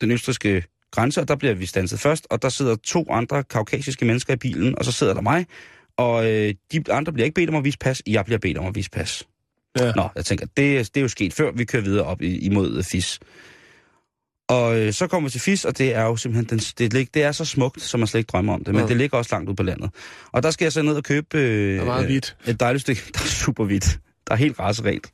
[0.00, 2.26] den østrigske grænse, og der bliver vi stanset først.
[2.30, 5.46] Og der sidder to andre kaukasiske mennesker i bilen, og så sidder der mig.
[5.96, 8.66] Og øh, de andre bliver ikke bedt om at vise pas, jeg bliver bedt om
[8.66, 9.24] at vise pas.
[9.78, 9.92] Ja.
[9.96, 12.82] Nå, jeg tænker, det, det er jo sket før, vi kører videre op i, imod
[12.82, 13.20] FIS.
[14.48, 17.14] Og øh, så kommer vi til FIS, og det er jo simpelthen, den, det, lig-
[17.14, 18.88] det er så smukt, som man slet ikke drømmer om det, men Ja.
[18.88, 19.90] det ligger også langt ud på landet.
[20.32, 22.82] Og der skal jeg så ned og købe øh, Det er meget øh, et dejligt
[22.82, 23.98] stykke, der er super hvidt.
[24.28, 25.06] Der er helt raserent.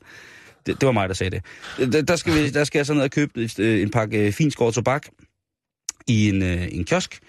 [0.65, 1.41] Det, det var mig, der sagde
[1.77, 1.93] det.
[1.93, 4.17] Der, der, skal, vi, der skal jeg så ned og købe et, øh, en pakke
[4.27, 5.05] øh, finskåret tobak
[6.07, 7.19] i en, øh, en kiosk.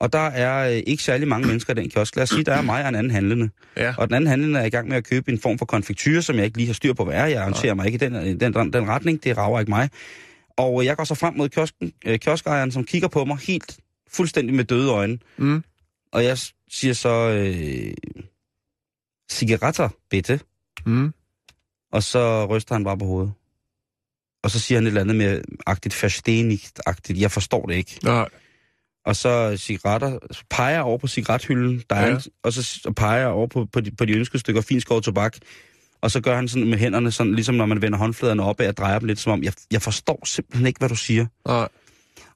[0.00, 2.16] Og der er øh, ikke særlig mange mennesker i den kiosk.
[2.16, 3.50] Lad os sige, der er mig og en anden handlende.
[3.76, 3.94] Ja.
[3.98, 6.36] Og den anden handlende er i gang med at købe en form for konfektyr, som
[6.36, 7.26] jeg ikke lige har styr på, hvad er.
[7.26, 9.24] Jeg arrangerer mig ikke i den, den, den, den retning.
[9.24, 9.88] Det rager ikke mig.
[10.60, 13.78] Og jeg går så frem mod kiosken, øh, kioskejeren, som kigger på mig helt
[14.10, 15.18] fuldstændig med døde øjne.
[15.38, 15.64] Mm.
[16.12, 16.38] Og jeg
[16.70, 17.94] siger så, øh,
[19.30, 20.40] cigaretter, bitte.
[20.86, 21.12] Mm.
[21.92, 23.32] Og så ryster han bare på hovedet.
[24.42, 27.20] Og så siger han et eller andet med agtigt verstenig-agtigt.
[27.20, 27.98] Jeg forstår det ikke.
[28.02, 28.26] Nå,
[29.04, 32.14] Og så cigaretter, så peger jeg over på cigarethylden, der er Ja.
[32.14, 35.36] en, og så peger jeg over på, på, de, på de ønskede stykker finskåret tobak.
[36.02, 38.76] Og så gør han sådan med hænderne, sådan, ligesom når man vender håndfladerne op og
[38.76, 41.26] drejer dem lidt, som om, jeg, jeg forstår simpelthen ikke, hvad du siger.
[41.46, 41.68] nej.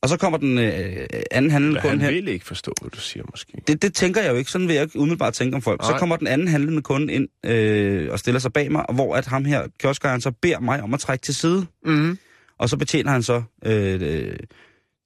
[0.02, 2.14] Og så kommer den øh, anden handlende Han kunde hen.
[2.14, 3.52] vil ikke forstå, hvad du siger, måske.
[3.66, 4.50] Det, det tænker jeg jo ikke.
[4.50, 5.80] Sådan vil jeg ikke umiddelbart tænke om folk.
[5.80, 5.90] Nej.
[5.90, 9.16] Så kommer den anden handlende kunde ind øh, og stiller sig bag mig, og hvor
[9.16, 11.66] at ham her, kioskejeren, så beder mig om at trække til side.
[11.84, 12.18] Mm.
[12.58, 14.36] Og så betjener han så øh, øh,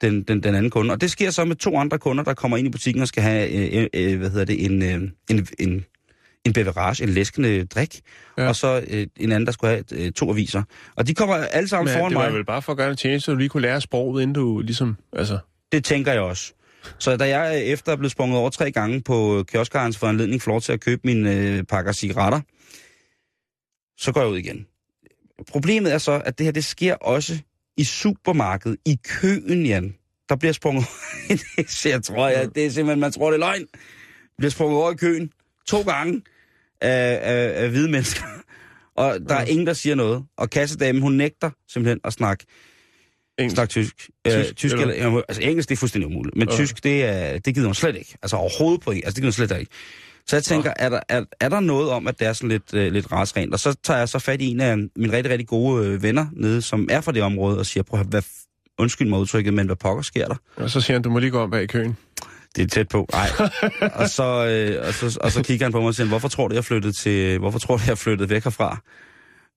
[0.00, 0.92] den, den, den anden kunde.
[0.92, 3.22] Og det sker så med to andre kunder, der kommer ind i butikken og skal
[3.22, 5.84] have øh, øh, hvad hedder det, en, øh, en, en,
[6.48, 8.00] en beverage, en læskende drik.
[8.38, 8.48] Ja.
[8.48, 10.62] Og så øh, en anden, der skulle have øh, to aviser.
[10.96, 12.34] Og de kommer alle sammen Men foran det var mig.
[12.34, 14.60] vel bare for at gøre en tjeneste, så du lige kunne lære sproget, inden du
[14.60, 14.96] ligesom...
[15.12, 15.38] Altså,
[15.72, 16.52] Det tænker jeg også.
[16.98, 20.50] Så da jeg øh, efter er blevet sprunget over tre gange på kioskerens foranledning får
[20.50, 22.40] lov til at købe mine øh, pakker cigaretter,
[23.98, 24.66] så går jeg ud igen.
[25.48, 27.38] Problemet er så, at det her det sker også
[27.76, 29.94] i supermarkedet, i køen, Jan.
[30.28, 30.84] Der bliver sprunget
[31.28, 33.66] det jeg tror jeg, det er simpelthen, man tror, det er løgn.
[34.38, 35.32] bliver sprunget over i køen
[35.66, 36.22] to gange
[36.80, 38.24] af, af, af hvide mennesker.
[38.96, 40.24] Og der er ingen, der siger noget.
[40.38, 42.44] Og kassedamen, hun nægter simpelthen at snakke
[43.38, 43.56] engelsk.
[43.56, 43.94] Snak tysk.
[44.26, 46.36] Tysk, Øh, tysk eller- eller, altså engelsk, det er fuldstændig umuligt.
[46.36, 46.54] Men Ja.
[46.54, 48.14] tysk, det, er, det gider hun slet ikke.
[48.22, 49.72] Altså overhovedet på Altså det gider hun slet ikke.
[50.26, 52.74] Så jeg tænker, er der, er, er der noget om, at det er sådan lidt,
[52.74, 53.52] øh, lidt rasrent?
[53.52, 56.26] Og så tager jeg så fat i en af mine rigtig, rigtig gode øh, venner
[56.32, 58.22] nede, som er fra det område, og siger, prøv hvad,
[58.78, 60.36] undskyld mig udtrykket, men hvad pokker sker der?
[60.56, 61.96] Og så siger han, du må lige gå om bag i køen.
[62.56, 63.08] Det er tæt på.
[63.12, 63.28] Nej.
[63.94, 66.48] og, så, øh, og, så, og så kigger han på mig og siger, hvorfor tror
[66.48, 68.80] du, jeg flyttede til, hvorfor tror du, jeg flyttede væk herfra?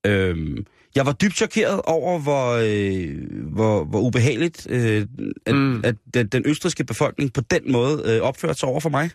[0.06, 0.58] Øhm,
[0.95, 3.17] jeg var dybt chokeret over, hvor, øh,
[3.54, 5.06] hvor, hvor ubehageligt, øh,
[5.45, 5.82] at, Mm.
[5.84, 9.10] at, at den østriske befolkning på den måde øh, opførte sig over for mig.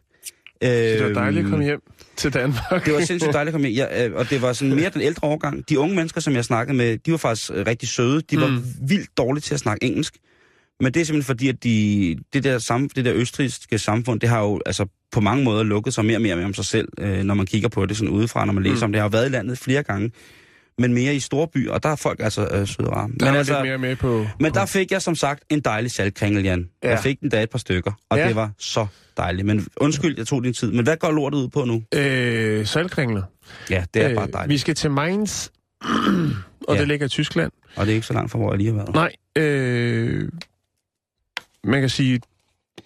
[0.62, 1.80] Så det var Øhm, dejligt at komme hjem
[2.16, 2.84] til Danmark.
[2.84, 3.76] Det var sindssygt dejligt at komme hjem.
[3.76, 5.68] Ja, øh, og det var sådan mere den ældre årgang.
[5.68, 8.20] De unge mennesker, som jeg snakkede med, de var faktisk øh, rigtig søde.
[8.30, 8.64] De var mm.
[8.88, 10.16] vildt dårlige til at snakke engelsk.
[10.80, 14.28] Men det er simpelthen fordi, at de, det, der sam, det der østrigske samfund, det
[14.28, 17.22] har jo altså på mange måder lukket sig mere og mere om sig selv, øh,
[17.22, 18.82] når man kigger på det sådan udefra, når man læser Mm.
[18.82, 18.96] om det.
[18.96, 20.10] Jeg har været i landet flere gange,
[20.78, 23.08] men mere i store byer, og der er folk altså øh, søde og rare.
[23.08, 24.26] Men, altså, mere med på...
[24.40, 24.58] men på.
[24.58, 26.68] der fik jeg som sagt en dejlig saltkringel, Jan.
[26.84, 26.90] Ja.
[26.90, 28.28] Jeg fik den da et par stykker, og Ja.
[28.28, 28.86] det var så
[29.16, 29.46] dejligt.
[29.46, 30.72] Men undskyld, jeg tog din tid.
[30.72, 31.82] Men hvad går lortet ud på nu?
[31.94, 33.22] Øh, salgkringler.
[33.70, 34.52] Ja, det er øh, bare dejligt.
[34.52, 35.48] Vi skal til Mainz,
[36.68, 36.80] og Ja.
[36.80, 37.52] det ligger i Tyskland.
[37.76, 38.94] Og det er ikke så langt fra, hvor jeg lige har været.
[38.94, 40.28] Nej, øh,
[41.66, 42.20] man kan sige,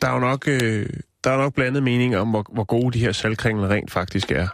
[0.02, 0.86] der er jo nok, øh,
[1.24, 4.48] der er nok blandet mening om, hvor, hvor gode de her salgkringler rent faktisk er.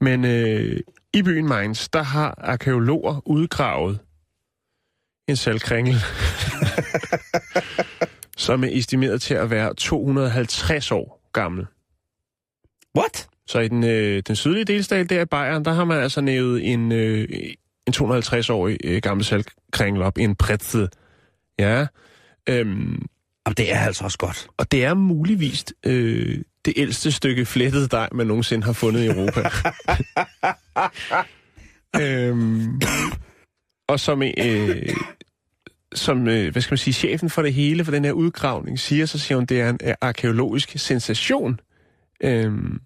[0.00, 0.80] Men øh,
[1.14, 3.98] i byen Mainz, der har arkeologer udgravet
[5.28, 5.94] en salgkringel,
[8.36, 11.66] som er estimeret til at være 250 år gammel.
[12.98, 13.28] What?
[13.46, 16.72] Så i den, øh, den sydlige delstat der i Bayern, der har man altså nævet
[16.72, 17.28] en, øh,
[17.86, 20.88] en 250-årig øh, gammel salgkringel op, en pretzel.
[21.58, 21.86] Ja.
[22.48, 23.06] Øhm,
[23.46, 24.48] Jamen, det er altså også godt.
[24.56, 29.06] Og det er muligvis øh, det ældste stykke flettet dej, man nogensinde har fundet i
[29.06, 29.50] Europa.
[32.04, 32.80] øhm,
[33.88, 34.88] og som, øh,
[35.94, 39.06] som øh, hvad skal man sige, chefen for det hele, for den her udgravning, siger,
[39.06, 41.60] så siger hun, det er en øh, arkeologisk sensation.
[42.22, 42.80] Øhm,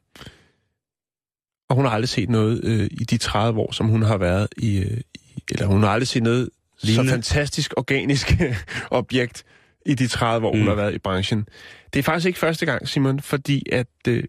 [1.68, 4.48] og hun har aldrig set noget øh, i de 30 år, som hun har været
[4.56, 6.48] i, øh, i eller hun har aldrig set noget
[6.82, 7.08] Lignende.
[7.08, 8.32] så fantastisk organisk
[8.90, 9.44] objekt
[9.86, 10.58] i de 30 år, mm.
[10.58, 11.46] hun har været i branchen.
[11.92, 14.24] Det er faktisk ikke første gang, Simon, fordi at øh,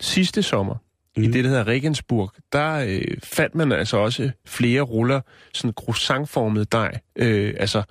[0.00, 0.74] sidste sommer,
[1.16, 1.22] mm.
[1.22, 5.20] i det, der hedder Regensburg, der øh, fandt man altså også flere ruller,
[5.54, 7.82] sådan croissantformet dej, øh, altså,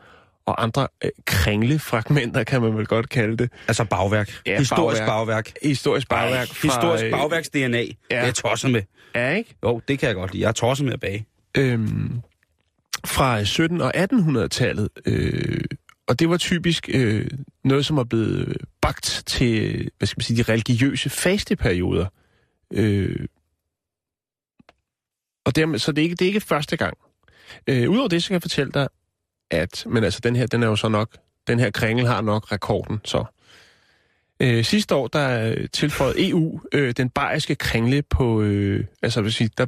[0.46, 3.52] og andre øh, kringlefragmenter, kan man vel godt kalde det.
[3.68, 4.32] Altså bagværk.
[4.46, 5.08] Ja, Historisk bagværk.
[5.08, 5.52] bagværk.
[5.64, 6.48] Historisk bagværk.
[6.48, 7.78] fra, Historisk øh, bagværks DNA.
[7.78, 7.84] Ja.
[7.84, 8.82] Det er jeg tosset med.
[9.16, 9.56] Ja, ikke?
[9.64, 10.44] Jo, det kan jeg godt lide.
[10.44, 11.26] Jeg er tosset med at bage.
[11.58, 12.22] øhm,
[13.06, 14.90] fra 17- og 1800-tallet.
[15.06, 15.64] Øh,
[16.08, 17.28] og det var typisk øh,
[17.64, 22.08] noget, som er blevet bagt til hvad skal man sige, de religiøse fasteperioder.
[22.74, 23.28] Øh,
[25.46, 26.98] og dermed, så det er, ikke, det er ikke første gang.
[27.68, 28.88] Øh, Udover det, så kan jeg fortælle dig,
[29.52, 32.52] at men altså, den her, den er jo så nok, den her kringel har nok
[32.52, 33.26] rekorden, så.
[34.40, 39.34] Øh, sidste år, der øh, tilføjede EU øh, den bayerske kringle på, øh, altså vil
[39.34, 39.66] sige, der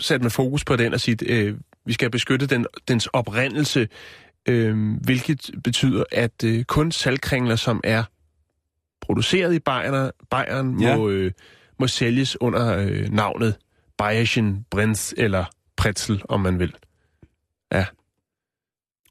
[0.00, 3.88] satte man fokus på den og sige, øh, vi skal beskytte den, dens oprindelse,
[4.48, 8.04] øh, hvilket betyder, at øh, kun saltkringler, som er
[9.00, 10.96] produceret i Bayern, Bayern Ja.
[10.96, 11.32] må, øh,
[11.78, 13.56] må sælges under øh, navnet
[13.98, 15.44] Bayerischen Brenz eller
[15.76, 16.74] Pretzel, om man vil.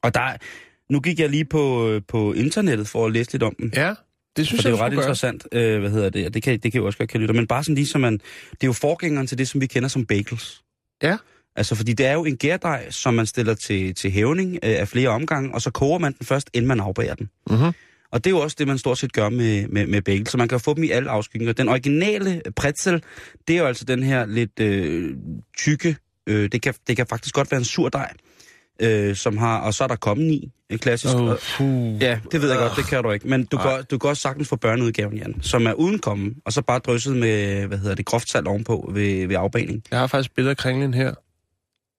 [0.03, 0.37] Og der,
[0.89, 3.71] nu gik jeg lige på, øh, på internettet for at læse lidt om den.
[3.75, 3.93] Ja,
[4.35, 5.01] det synes For det er jeg, jo ret gøre.
[5.01, 7.47] interessant, øh, hvad hedder det, det kan, det kan jeg også godt kan lytte, men
[7.47, 8.13] bare sådan lige som man,
[8.51, 10.63] det er jo forgængeren til det, som vi kender som bagels.
[11.03, 11.17] Ja.
[11.61, 14.87] Altså, fordi det er jo en gærdej, som man stiller til, til hævning øh, af
[14.87, 17.29] flere omgange, og så koger man den først, inden man afbager den.
[17.49, 17.71] Mhm.
[18.11, 20.37] Og det er jo også det, man stort set gør med, med, med bagel, så
[20.37, 21.53] man kan få dem i alle afskygninger.
[21.53, 23.03] Den originale pretzel,
[23.47, 25.15] det er jo altså den her lidt øh,
[25.57, 25.95] tykke,
[26.27, 28.13] øh, det, kan, det kan faktisk godt være en sur dej,
[28.81, 31.15] øh, som har, og så er der kommen i, en klassisk.
[31.15, 32.01] Og- puh.
[32.01, 33.27] Ja, det ved jeg godt, det kan du ikke.
[33.27, 36.53] Men du, kan, du kan også sagtens få børneudgaven, Jan, som er uden kommen, og
[36.53, 39.83] så bare drysset med, hvad hedder det, groft salt ovenpå ved, ved afbaning.
[39.91, 41.13] Jeg har faktisk billeder af kringlen her.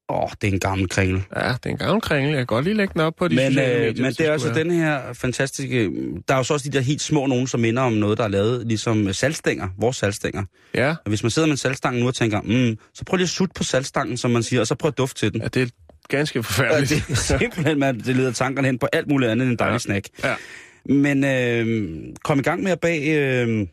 [0.08, 1.22] Åh, det er en gammel kringel.
[1.36, 2.28] Ja, det er en gammel kringel.
[2.30, 4.02] Jeg kan godt lige lægge den op på de Men, sociale øh, medier.
[4.04, 5.90] men det er altså den her fantastiske...
[6.28, 8.24] Der er jo så også de der helt små nogen, som minder om noget, der
[8.24, 10.42] er lavet, ligesom saltstænger, vores saltstænger.
[10.74, 13.24] Ja, Og hvis man sidder med en saltstang nu og tænker, mm, så prøv lige
[13.24, 15.40] at sutte på saltstangen, som man siger, og så prøv at dufte til den.
[15.42, 15.66] ja, det er
[16.08, 17.04] ganske Ja, forfærdeligt.
[17.08, 19.74] det er simpelthen, man, det leder tankerne hen på alt muligt andet end en dejlig
[19.74, 19.78] Ja.
[19.78, 20.08] snack.
[20.24, 20.34] Ja.
[20.94, 23.08] Men øh, kom i gang med at bag...
[23.08, 23.66] Øh,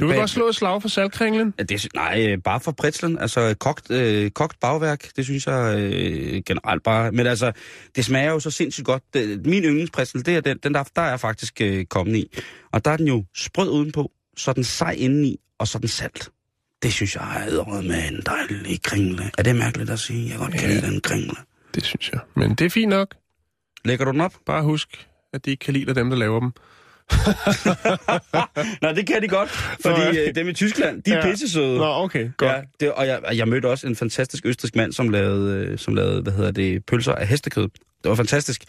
[0.00, 1.54] Du Bag- godt slå et slag for saltkringlen?
[1.58, 3.18] Ja, det, nej, øh, bare for pritslen.
[3.18, 7.12] Altså, kogt, øh, kogt bagværk, det synes jeg øh, generelt bare...
[7.12, 7.52] Men altså,
[7.96, 9.02] det smager jo så sindssygt godt.
[9.14, 12.38] Det, min yndlingspritsel, det er den, den der, der er faktisk øh, kommet i.
[12.72, 15.80] Og der er den jo sprød udenpå, så er den sej indeni, og så er
[15.80, 16.28] den salt.
[16.82, 19.30] Det synes jeg er med en dejlig kringle.
[19.38, 20.22] Er det mærkeligt at sige?
[20.22, 20.74] Jeg kan godt kan Ja.
[20.74, 21.36] lide den kringle.
[21.74, 22.20] Det synes jeg.
[22.36, 23.14] Men det er fint nok.
[23.84, 24.34] Lægger du den op?
[24.46, 26.52] Bare husk, at de ikke kan lide dem, der laver dem.
[28.82, 31.30] Nej, det kan de godt, fordi øh, dem i Tyskland, de er Ja.
[31.30, 31.78] pissesøde.
[31.78, 32.50] Nå, okay, godt.
[32.52, 35.94] Ja, det, og jeg, jeg mødte også en fantastisk østrisk mand, som lavede, øh, som
[35.94, 37.68] lavede hvad hedder det, pølser af hestekød.
[38.02, 38.64] Det var fantastisk.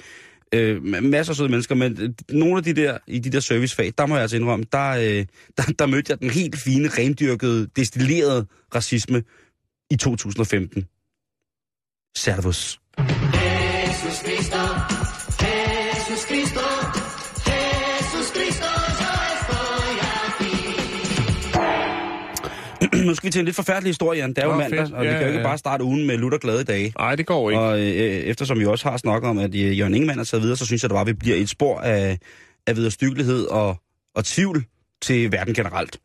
[0.53, 3.39] Øh, ma- masser af søde mennesker, men øh, nogle af de der, i de der
[3.39, 5.25] servicefag, der må jeg altså indrømme, der, øh,
[5.57, 9.23] der, der mødte jeg den helt fine, rendyrkede, destillerede racisme
[9.91, 10.85] i 2015.
[12.17, 12.79] Servus.
[23.05, 24.29] Nu skal vi til en lidt forfærdelig historie, Jan.
[24.29, 24.93] Det er jo mandag, fedt.
[24.93, 25.45] og vi Ja, kan jo ikke ja.
[25.45, 26.93] bare starte ugen med lutter glade dage.
[26.97, 27.61] Nej, det går ikke.
[27.61, 30.57] Og øh, eftersom vi også har snakket om, at øh, Jørgen Ingemann er taget videre,
[30.57, 32.19] så synes jeg, det var, at vi bliver et spor af,
[32.67, 33.77] af vederstyggelighed og,
[34.15, 34.65] og tvivl
[35.01, 35.99] til verden generelt.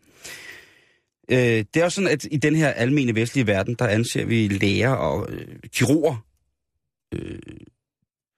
[1.30, 4.48] Øh, det er jo sådan, at i den her almene vestlige verden, der anser vi
[4.48, 6.24] læger og øh, kirurger
[7.14, 7.38] øh,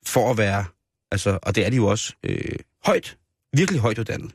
[0.07, 0.65] for at være,
[1.13, 3.17] altså, og det er de jo også, øh, højt,
[3.57, 4.31] virkelig højt uddannet.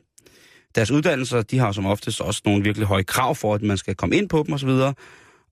[0.74, 3.94] Deres uddannelser, de har som oftest også nogle virkelig høje krav for, at man skal
[3.94, 4.70] komme ind på dem osv.,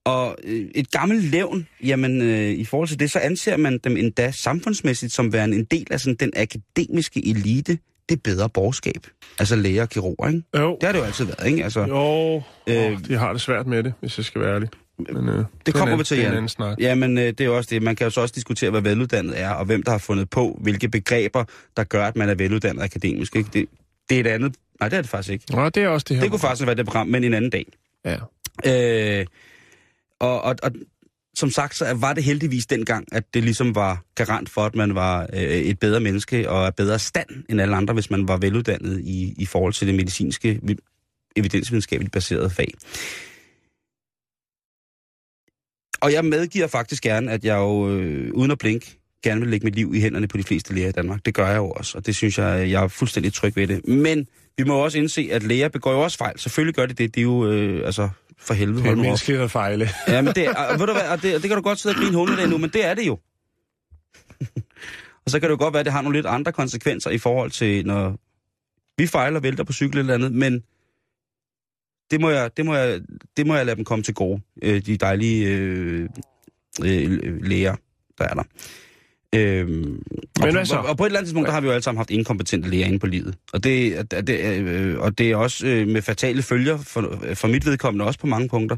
[0.04, 3.96] og øh, et gammelt levn, jamen øh, i forhold til det, så anser man dem
[3.96, 9.06] endda samfundsmæssigt som værende en del af sådan den akademiske elite, det bedre borgerskab.
[9.38, 10.42] Altså læger og kirurger, ikke?
[10.56, 10.76] Jo.
[10.80, 11.64] Det har det jo altid været, ikke?
[11.64, 14.68] Altså, Jo, Øh, de har det svært med det, hvis jeg skal være ærlig.
[14.98, 16.48] Men, øh, det, er kommer vi til, Jan.
[16.48, 16.78] snak.
[16.80, 17.82] Jamen, øh, det er også det.
[17.82, 20.58] Man kan jo så også diskutere, hvad veluddannet er, og hvem der har fundet på,
[20.62, 21.44] hvilke begreber,
[21.76, 23.36] der gør, at man er veluddannet akademisk.
[23.36, 23.50] Ikke?
[23.52, 23.66] Det,
[24.08, 24.54] det er et andet...
[24.82, 25.44] Nej, det er det faktisk ikke.
[25.52, 26.22] Nå, det er også det her.
[26.22, 27.66] Det kunne faktisk være det program, men en anden dag.
[28.04, 28.16] Ja.
[28.66, 29.26] Øh,
[30.20, 30.72] og, og, og
[31.34, 34.94] som sagt, så var det heldigvis dengang, at det ligesom var garant for, at man
[34.94, 38.36] var øh, et bedre menneske og er bedre stand end alle andre, hvis man var
[38.36, 40.60] veluddannet i, i forhold til det medicinske,
[41.36, 42.74] evidensvidenskabeligt baserede fag.
[46.00, 49.64] Og jeg medgiver faktisk gerne, at jeg jo, øh, uden at blinke, gerne vil lægge
[49.64, 51.26] mit liv i hænderne på de fleste læger i Danmark.
[51.26, 53.88] Det gør jeg jo også, og det synes jeg, jeg er fuldstændig tryg ved det.
[53.88, 54.26] Men
[54.58, 56.38] vi må også indse, at læger begår jo også fejl.
[56.38, 57.14] Selvfølgelig gør de det.
[57.14, 58.82] Det er jo, øh, altså, for helvede.
[58.82, 59.88] Det er menneskeligt at fejle.
[60.08, 61.92] Ja, men det, og, ved du hvad, og det, og det kan du godt sidde
[61.94, 63.18] og grine hundet af nu, men det er det jo.
[65.24, 67.18] og så kan det jo godt være, at det har nogle lidt andre konsekvenser i
[67.18, 68.16] forhold til, når
[68.98, 70.62] vi fejler og vælter på cykel eller andet, men
[72.10, 73.00] det må jeg, det må jeg,
[73.36, 76.08] det må jeg lade dem komme til gode, øh, de dejlige øh,
[76.84, 77.76] øh, læger,
[78.18, 78.42] der er der.
[79.34, 80.02] Øhm,
[80.40, 80.76] og, hvad så?
[80.76, 82.70] og, og på et eller andet tidspunkt, der har vi jo alle sammen haft inkompetente
[82.70, 83.34] læger inde på livet.
[83.52, 87.48] Og det, det, det, øh, og det er også øh, med fatale følger for, for
[87.48, 88.76] mit vedkommende også på mange punkter.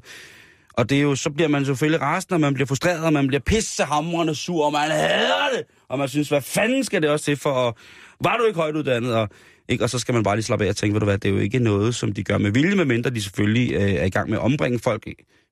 [0.72, 3.26] Og det er jo, så bliver man selvfølgelig rasende, og man bliver frustreret, og man
[3.26, 5.62] bliver pissehamrende sur, og man hader det.
[5.88, 7.74] Og man synes, hvad fanden skal det også til for at...
[8.20, 9.14] Var du ikke højt uddannet?
[9.14, 9.28] Og,
[9.68, 9.84] ikke?
[9.84, 11.32] og så skal man bare lige slappe af og tænke, ved du hvad, det er
[11.32, 14.30] jo ikke noget, som de gør med vilje, medmindre de selvfølgelig øh, er i gang
[14.30, 15.06] med at ombringe folk,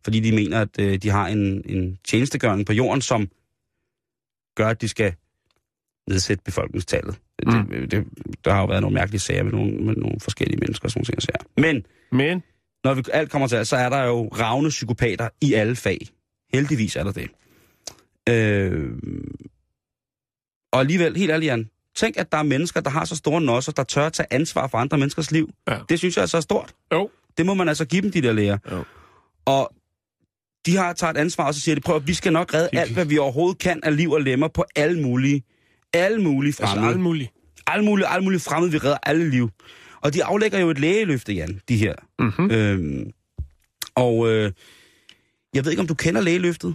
[0.04, 3.28] fordi de mener, at øh, de har en, en tjenestegørning på jorden, som
[4.54, 5.14] gør, at de skal
[6.08, 7.18] nedsætte befolkningstallet.
[7.46, 7.66] Mm.
[7.66, 8.06] Det, det,
[8.44, 11.04] der har jo været nogle mærkelige sager med nogle, med nogle forskellige mennesker og sådan
[11.08, 11.46] nogle ting.
[11.56, 11.86] Men
[12.18, 12.42] Men,
[12.84, 15.98] når vi alt kommer til alt, så er der jo ravne psykopater i alle fag.
[16.54, 17.30] Heldigvis er der det.
[18.28, 18.92] Øh,
[20.72, 23.72] og alligevel, helt ærligt, Jan, tænk, at der er mennesker, der har så store nosser,
[23.72, 25.50] der tør at tage ansvar for andre menneskers liv.
[25.68, 25.78] Ja.
[25.88, 26.74] Det synes jeg er så stort.
[26.92, 27.10] jo.
[27.36, 28.58] Det må man altså give dem, de der læger.
[28.70, 28.84] Jo.
[29.44, 29.74] Og
[30.66, 32.68] de har taget et ansvar, og så siger de, prøv at vi skal nok redde
[32.72, 35.42] De- alt, hvad vi overhovedet kan af liv og lemmer på alle mulige,
[35.92, 36.88] alle mulige Altså fremmede.
[36.92, 37.30] alt muligt.
[37.66, 39.50] alle mulige, alle mulige fremmede, vi redder alle liv.
[40.00, 41.94] Og de aflægger jo et lægeløfte, Jan, de her.
[42.18, 42.50] Mhm.
[42.50, 43.10] Øhm,
[43.94, 44.52] og øh,
[45.54, 46.74] jeg ved ikke, om du kender lægeløftet?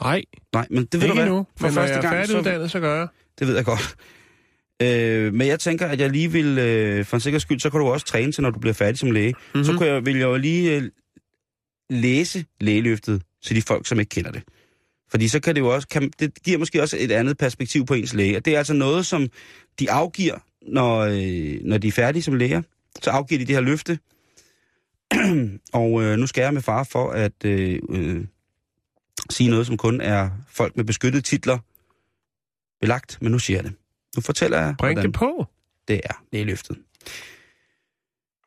[0.00, 1.24] Nej, Nej, men det ved ikke du hvad?
[1.26, 1.46] endnu.
[1.56, 3.08] For Men når første jeg er gang, så, færdiguddannet, så gør jeg.
[3.38, 3.94] det ved jeg godt.
[4.82, 7.80] Øh, men jeg tænker, at jeg lige vil, øh, for en sikker skyld, så kan
[7.80, 9.30] du også træne til, når du bliver færdig som læge.
[9.30, 9.38] Mhm.
[9.54, 9.64] Mm-hmm.
[9.64, 10.82] Så kan jeg, vil jeg jo lige øh,
[11.90, 14.42] læse lægeløftet til de folk, som ikke kender det.
[15.10, 17.94] Fordi så kan det jo også, kan, det giver måske også et andet perspektiv på
[17.94, 18.36] ens læge.
[18.36, 19.28] Og det er altså noget, som
[19.78, 22.62] de afgiver, når, øh, når de er færdige som læger.
[23.02, 23.98] Så afgiver de det her løfte.
[25.82, 28.24] og øh, nu skal jeg med far for at øh, øh,
[29.30, 31.58] sige noget, som kun er folk med beskyttede titler
[32.80, 33.72] belagt, men nu siger jeg det.
[34.16, 35.46] Nu fortæller jeg, Bring det på.
[35.88, 36.22] det er.
[36.32, 36.76] Det er løftet.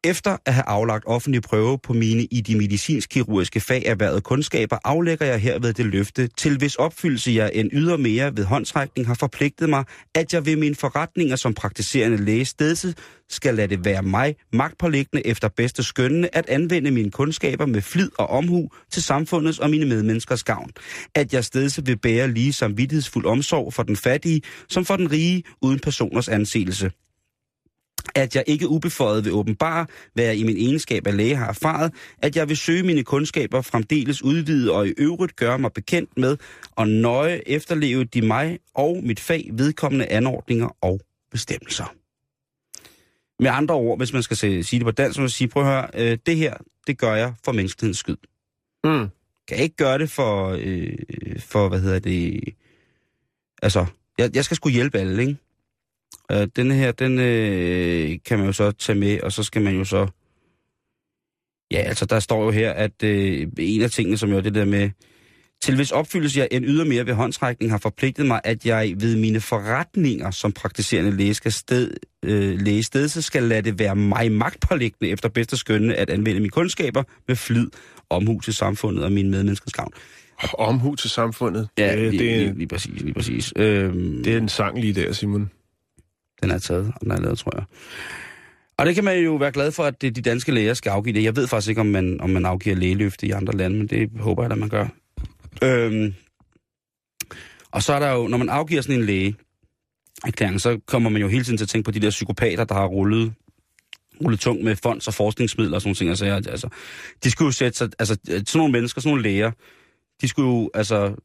[0.03, 5.25] Efter at have aflagt offentlig prøve på mine i de medicinsk-kirurgiske fag erhvervet kundskaber, aflægger
[5.25, 9.83] jeg herved det løfte, til hvis opfyldelse jeg en ydermere ved håndtrækning har forpligtet mig,
[10.15, 12.95] at jeg ved mine forretninger som praktiserende læge stedse
[13.29, 18.10] skal lade det være mig magtpålæggende efter bedste skønne at anvende mine kundskaber med flid
[18.17, 20.69] og omhu til samfundets og mine medmenneskers gavn.
[21.15, 25.43] At jeg stedse vil bære lige samvittighedsfuld omsorg for den fattige, som for den rige,
[25.62, 26.91] uden personers anseelse
[28.17, 31.93] at jeg ikke ubeføjet vil åbenbare, hvad jeg i min egenskab af læge har erfaret,
[32.17, 36.38] at jeg vil søge mine kundskaber fremdeles udvide og i øvrigt gøre mig bekendt med
[36.71, 41.01] og nøje efterleve de mig og mit fag vedkommende anordninger og
[41.32, 41.93] bestemmelser.
[43.39, 45.69] Med andre ord, hvis man skal sige det på dansk, så man sige, prøv at
[45.69, 46.53] høre, øh, det her,
[46.88, 48.17] det gør jeg for menneskehedens skyld.
[48.84, 49.10] Mm.
[49.47, 50.95] Kan jeg ikke gøre det for, øh,
[51.39, 52.43] for hvad hedder det,
[53.62, 53.86] altså,
[54.17, 55.38] jeg, jeg skal sgu hjælpe alle, ikke?
[56.31, 59.75] Øh, denne her, den øh, kan man jo så tage med, og så skal man
[59.75, 60.07] jo så...
[61.71, 64.55] Ja, altså der står jo her, at øh, en af tingene, som jo er det
[64.55, 64.89] der med...
[65.61, 69.41] Til hvis opfyldelse jeg en ydermere ved håndtrækning har forpligtet mig, at jeg ved mine
[69.41, 71.91] forretninger som praktiserende læge skal sted,
[72.25, 76.39] øh, læge sted, så skal lade det være mig magtpålæggende efter bedste skønne at anvende
[76.39, 77.67] mine kundskaber med flid,
[78.09, 79.91] omhu til samfundet og mine medmenneskers gavn.
[80.53, 81.69] Omhu til samfundet.
[81.77, 83.53] Ja, det, lige, det, er, lige, lige præcis, lige præcis.
[83.55, 85.51] Øhm, det er en sang lige der, Simon.
[86.41, 87.65] Den er taget, og den er lavet, tror jeg.
[88.78, 91.13] Og det kan man jo være glad for, at det, de danske læger skal afgive
[91.13, 91.23] det.
[91.23, 94.10] Jeg ved faktisk ikke, om man, om man afgiver lægeløfte i andre lande, men det
[94.19, 94.88] håber jeg, at man gør.
[95.63, 96.13] Øhm,
[97.71, 99.36] og så er der jo, når man afgiver sådan en læge
[100.26, 102.76] erklæring, så kommer man jo hele tiden til at tænke på de der psykopater, der
[102.76, 103.34] har rullet,
[104.23, 106.10] rullet tungt med fonds og forskningsmidler og sådan nogle ting.
[106.10, 106.69] Altså, altså,
[107.23, 109.52] de skulle jo sætte sig, altså sådan nogle mennesker, sådan nogle læger,
[110.22, 111.16] de skulle jo altså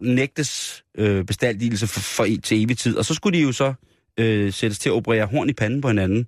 [0.00, 2.96] nægtes øh, bestaldigelse for, for, e- til evig tid.
[2.96, 3.74] Og så skulle de jo så
[4.18, 6.26] øh, sættes til at operere horn i panden på hinanden,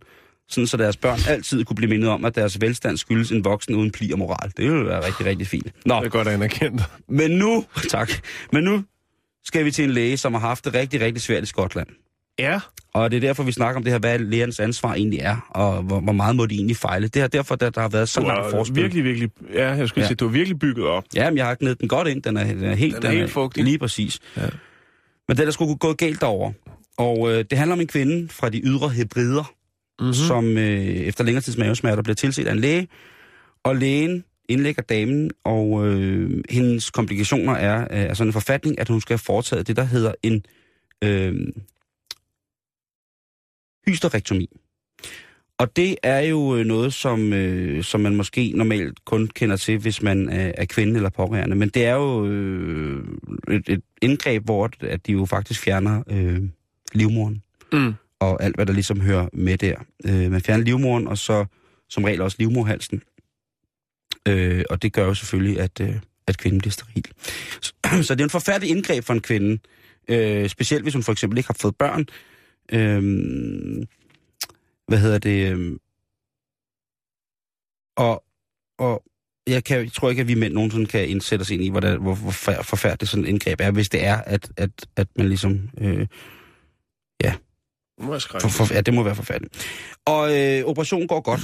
[0.49, 3.75] sådan så deres børn altid kunne blive mindet om, at deres velstand skyldes en voksen
[3.75, 4.53] uden pli og moral.
[4.57, 5.67] Det ville være rigtig, rigtig fint.
[5.87, 6.83] Nå, Det er godt anerkendt.
[7.09, 8.11] men nu, tak,
[8.53, 8.83] men nu
[9.45, 11.89] skal vi til en læge, som har haft det rigtig, rigtig svært i Skotland.
[12.39, 12.61] Ja.
[12.95, 15.83] Og det er derfor, vi snakker om det her, hvad lægernes ansvar egentlig er, og
[15.83, 17.09] hvor, hvor meget må de egentlig fejle.
[17.09, 18.83] Det er derfor, der, der har været så har forspil.
[18.83, 19.31] virkelig, virkelig...
[19.55, 20.07] Ja, jeg skulle Ja.
[20.09, 21.05] sige, du har virkelig bygget op.
[21.15, 22.23] Ja, men jeg har gnædet den godt ind.
[22.23, 23.65] Den er, den er helt, Den er helt fugtig.
[23.65, 24.19] Lige præcis.
[24.37, 24.43] Ja.
[25.29, 26.53] Men den er sgu gået galt derover.
[26.99, 29.55] Og øh, det handler om en kvinde fra de ydre hebrider,
[30.01, 30.07] Mhm.
[30.07, 30.15] mm-hmm.
[30.15, 32.89] som øh, efter længere tids mavesmerter bliver tilset af en læge.
[33.65, 39.01] Og lægen indlægger damen, og øh, hendes komplikationer er øh, altså en forfatning, at hun
[39.01, 40.45] skal have foretaget det, der hedder en
[41.05, 41.35] øh,
[43.87, 44.49] hysterektomi.
[45.59, 49.79] Og det er jo øh, noget, som, øh, som man måske normalt kun kender til,
[49.79, 51.57] hvis man er, er kvinde eller pårørende.
[51.57, 53.05] Men det er jo øh,
[53.51, 56.41] et, et indgreb, hvor at de jo faktisk fjerner øh,
[56.95, 57.95] livmoren Mm.
[58.21, 59.77] og alt, hvad der ligesom hører med der.
[60.07, 61.45] Øh, man fjerner livmoren, og så
[61.89, 63.03] som regel også livmorhalsen.
[64.29, 67.05] Øh, og det gør jo selvfølgelig, at, øh, at kvinden bliver steril.
[67.61, 67.73] Så,
[68.07, 69.59] så det er en forfærdelig indgreb for en kvinde.
[70.09, 72.07] Øh, specielt hvis hun for eksempel ikke har fået børn.
[72.73, 73.03] Øh,
[74.89, 75.53] hvad hedder det?
[75.53, 75.77] Øh,
[77.97, 78.25] og,
[78.79, 79.03] og
[79.47, 82.01] jeg, kan, jeg tror ikke, at vi mænd nogensinde kan indsætte os ind i, hvordan,
[82.01, 85.29] hvor, hvor forfær- forfærdeligt sådan et indgreb er, hvis det er, at, at, at man
[85.29, 85.71] ligesom...
[85.79, 86.07] Øh,
[88.19, 88.49] Skrække.
[88.49, 89.67] for, for, ja, det må være forfærdeligt.
[90.07, 91.41] Og øh, operationen går godt,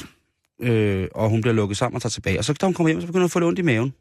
[0.61, 2.39] øh, og hun bliver lukket sammen og tager tilbage.
[2.39, 3.95] Og så da hun kommer hjem, så begynder hun at få det ondt i maven.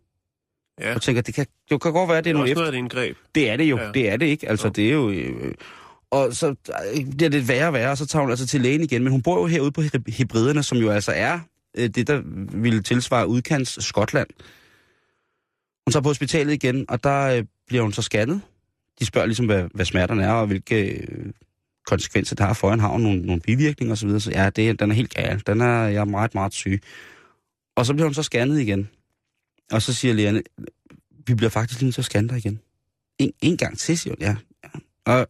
[0.82, 0.96] Ja.
[0.96, 2.62] Og tænker, det kan, det kan godt være, det Det er er noget efter.
[2.62, 3.18] noget af et indgreb.
[3.36, 3.78] Det er det jo.
[3.78, 3.84] Ja.
[3.86, 3.92] Ja.
[3.92, 4.50] Det er det ikke.
[4.50, 4.72] Altså, Jo.
[4.72, 5.10] det er jo...
[5.12, 5.54] Øh,
[6.12, 8.82] og så øh, bliver det værre og værre, og så tager hun altså til lægen
[8.82, 9.04] igen.
[9.04, 11.40] Men hun bor jo herude på Hebriderne, som jo altså er
[11.78, 12.22] øh, det, der
[12.58, 14.28] ville tilsvare udkants Skotland.
[15.86, 18.42] Hun tager på hospitalet igen, og der øh, bliver hun så scannet.
[19.00, 21.26] De spørger ligesom, hvad, hvad smerterne er, og hvilke øh,
[21.88, 22.80] konsekvenser det har for en.
[22.80, 24.00] Har nogle, nogle bivirkninger osv.?
[24.00, 24.20] Så, videre.
[24.20, 25.42] så ja, det, den er helt gal.
[25.48, 26.82] Den er, jeg er meget, meget syg.
[27.76, 28.90] Og så bliver hun så scannet igen.
[29.72, 30.44] Og så siger lægerne,
[31.28, 32.60] vi bliver faktisk lige så scannet dig igen.
[33.20, 34.22] En, en gang til, siger hun.
[34.22, 34.80] Ja, ja.
[35.06, 35.28] Og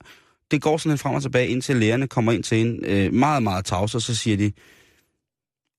[0.51, 3.43] det går sådan lidt frem og tilbage, indtil lægerne kommer ind til en øh, meget,
[3.43, 4.51] meget tavs, og så siger de,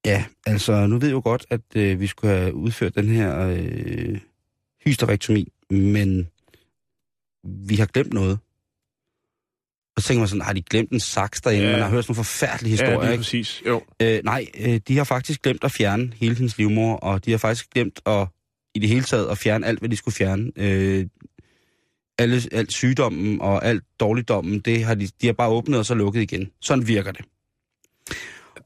[0.04, 3.38] ja, altså, nu ved jeg jo godt, at øh, vi skulle have udført den her
[3.38, 4.20] øh,
[4.84, 6.28] hysterektomi, men
[7.44, 8.38] vi har glemt noget.
[9.98, 11.66] Og så tænker man sådan, har de glemt en saks derinde?
[11.66, 11.72] Ja.
[11.72, 13.22] Man har hørt sådan nogle forfærdelige historier, ja, lige ikke?
[13.22, 13.62] præcis.
[13.66, 13.82] Jo.
[14.02, 17.38] Øh, nej, øh, de har faktisk glemt at fjerne hele hendes livmor, og de har
[17.38, 18.26] faktisk glemt at,
[18.74, 20.50] i det hele taget at fjerne alt, hvad de skulle fjerne.
[20.56, 21.06] Øh,
[22.18, 25.94] alle, alt sygdommen og alt dårligdommen, det har de, de har bare åbnet og så
[25.94, 26.50] lukket igen.
[26.60, 27.24] Sådan virker det.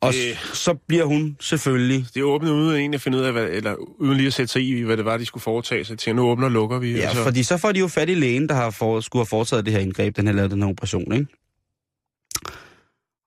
[0.02, 2.06] Og Det- så bliver hun selvfølgelig...
[2.14, 4.52] Det er åbnet uden egentlig at finde ud af, hvad, eller uden lige at sætte
[4.52, 6.14] sig i, hvad det var, de skulle foretage sig til.
[6.16, 6.92] Nu åbner og lukker vi.
[6.92, 9.20] Ja, og så, fordi så får de jo fat i lægen, der har for, skulle
[9.20, 11.26] have foretaget det her indgreb, den har lavet den her operation, ikke?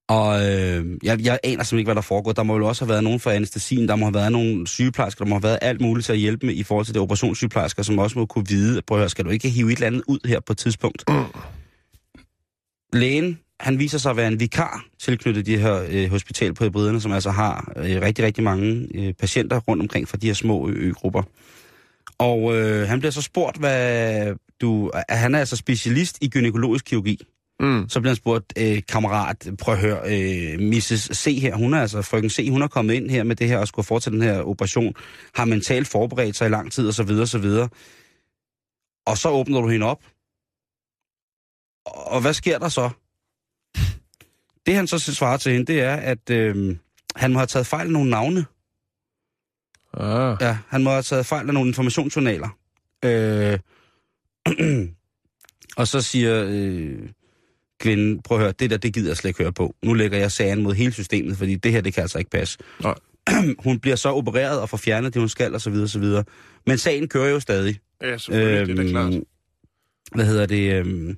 [0.10, 2.32] Og øh, jeg, jeg aner simpelthen ikke, hvad der foregår.
[2.32, 5.26] Der må jo også have været nogen fra anestesien, der må have været nogle sygeplejersker,
[5.26, 7.84] der må have været alt muligt til at hjælpe med i forhold til det operationssygeplejersker,
[7.84, 10.04] som også må kunne vide, prøv at høre, skal du ikke hive et eller andet
[10.08, 11.04] ud her på et tidspunkt?
[11.08, 11.24] Mm.
[12.94, 17.02] Lægen, han viser sig at være en vikar tilknyttet de her øh, hospital på Hebriderne,
[17.02, 20.70] som altså har øh, rigtig, rigtig mange øh, patienter rundt omkring fra de her små
[20.70, 21.24] øgrupper.
[22.18, 24.92] Og øh, han bliver så spurgt, hvad du...
[25.10, 27.24] Han er altså specialist i gynækologisk kirurgi.
[27.60, 31.10] mm, Så bliver han spurgt, øh, kammerat, prøv at høre, øh, Mrs.
[31.18, 33.58] C her, hun er altså frøken C, hun er kommet ind her med det her
[33.58, 34.94] og skulle fortsætte den her operation,
[35.36, 37.70] har mentalt forberedt sig i lang tid og så videre og så videre.
[39.06, 40.04] Og så åbner du hende op.
[41.86, 42.90] Og hvad sker der så?
[44.66, 46.76] Det han så svarer til hende, det er, at øh,
[47.16, 48.46] han må have taget fejl af nogle navne.
[49.94, 52.58] ah, Ja, han må have taget fejl af nogle informationsjournaler.
[53.06, 53.60] Øh,
[55.78, 57.10] og så siger øh,
[57.80, 59.76] kvinden, prøv at høre, det der, det gider jeg slet ikke høre på.
[59.84, 62.58] Nu lægger jeg sagen mod hele systemet, fordi det her, det kan altså ikke passe.
[62.84, 62.96] Nej.
[63.66, 66.24] hun bliver så opereret og får fjernet det, hun skal, og så videre, så videre.
[66.66, 67.80] Men sagen kører jo stadig.
[68.02, 69.14] ja, selvfølgelig, det er klart.
[70.16, 70.74] Hvad hedder det?
[70.74, 71.18] Øhm,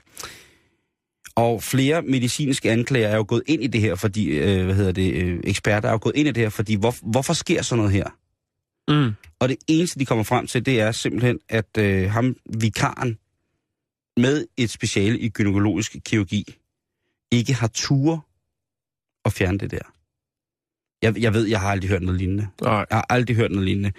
[1.38, 4.91] og flere medicinske anklager er jo gået ind i det her, fordi, øh, hvad hedder
[4.91, 7.77] det, øh, eksperter er jo gået ind i det her, fordi hvor, hvorfor sker sådan
[7.77, 8.09] noget her?
[8.88, 9.13] Mm.
[9.39, 13.17] Og det eneste, de kommer frem til, det er simpelthen, at øh, ham, vikaren,
[14.17, 16.45] med et speciale i gynækologisk kirurgi,
[17.31, 18.21] ikke har ture
[19.25, 19.93] at fjerne det der.
[21.01, 22.47] Jeg, jeg ved, jeg har aldrig hørt noget lignende.
[22.61, 22.73] Nej.
[22.73, 23.91] Jeg har aldrig hørt noget lignende.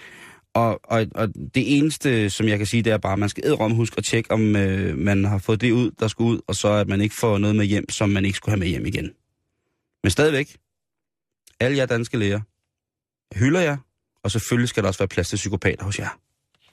[0.59, 3.47] Og, og, og det eneste, som jeg kan sige, det er bare, at man skal
[3.47, 6.55] ædrom huske at tjekke, om øh, man har fået det ud, der skulle ud, og
[6.55, 8.87] så at man ikke får noget med hjem, som man ikke skulle have med hjem
[8.87, 9.09] igen.
[10.03, 10.49] Men stadigvæk,
[11.61, 12.41] alle jer danske læger,
[13.39, 13.77] hylder jer,
[14.25, 16.13] og selvfølgelig skal der også være plads til psykopater hos jer.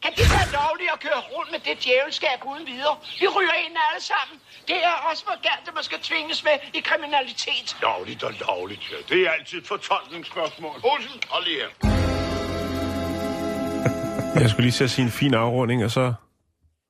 [0.03, 2.95] Kan det være lovligt at køre rundt med det djævelskab uden videre?
[3.21, 4.37] Vi ryger ind alle sammen.
[4.67, 7.67] Det er også for galt, at man skal tvinges med i kriminalitet.
[7.81, 8.97] Lovligt og lovligt, ja.
[9.11, 10.75] Det er altid et fortolkningsspørgsmål.
[10.91, 12.14] Olsen, hold lige her.
[14.35, 16.13] Jeg skulle lige til at sige en fin afrunding, og så...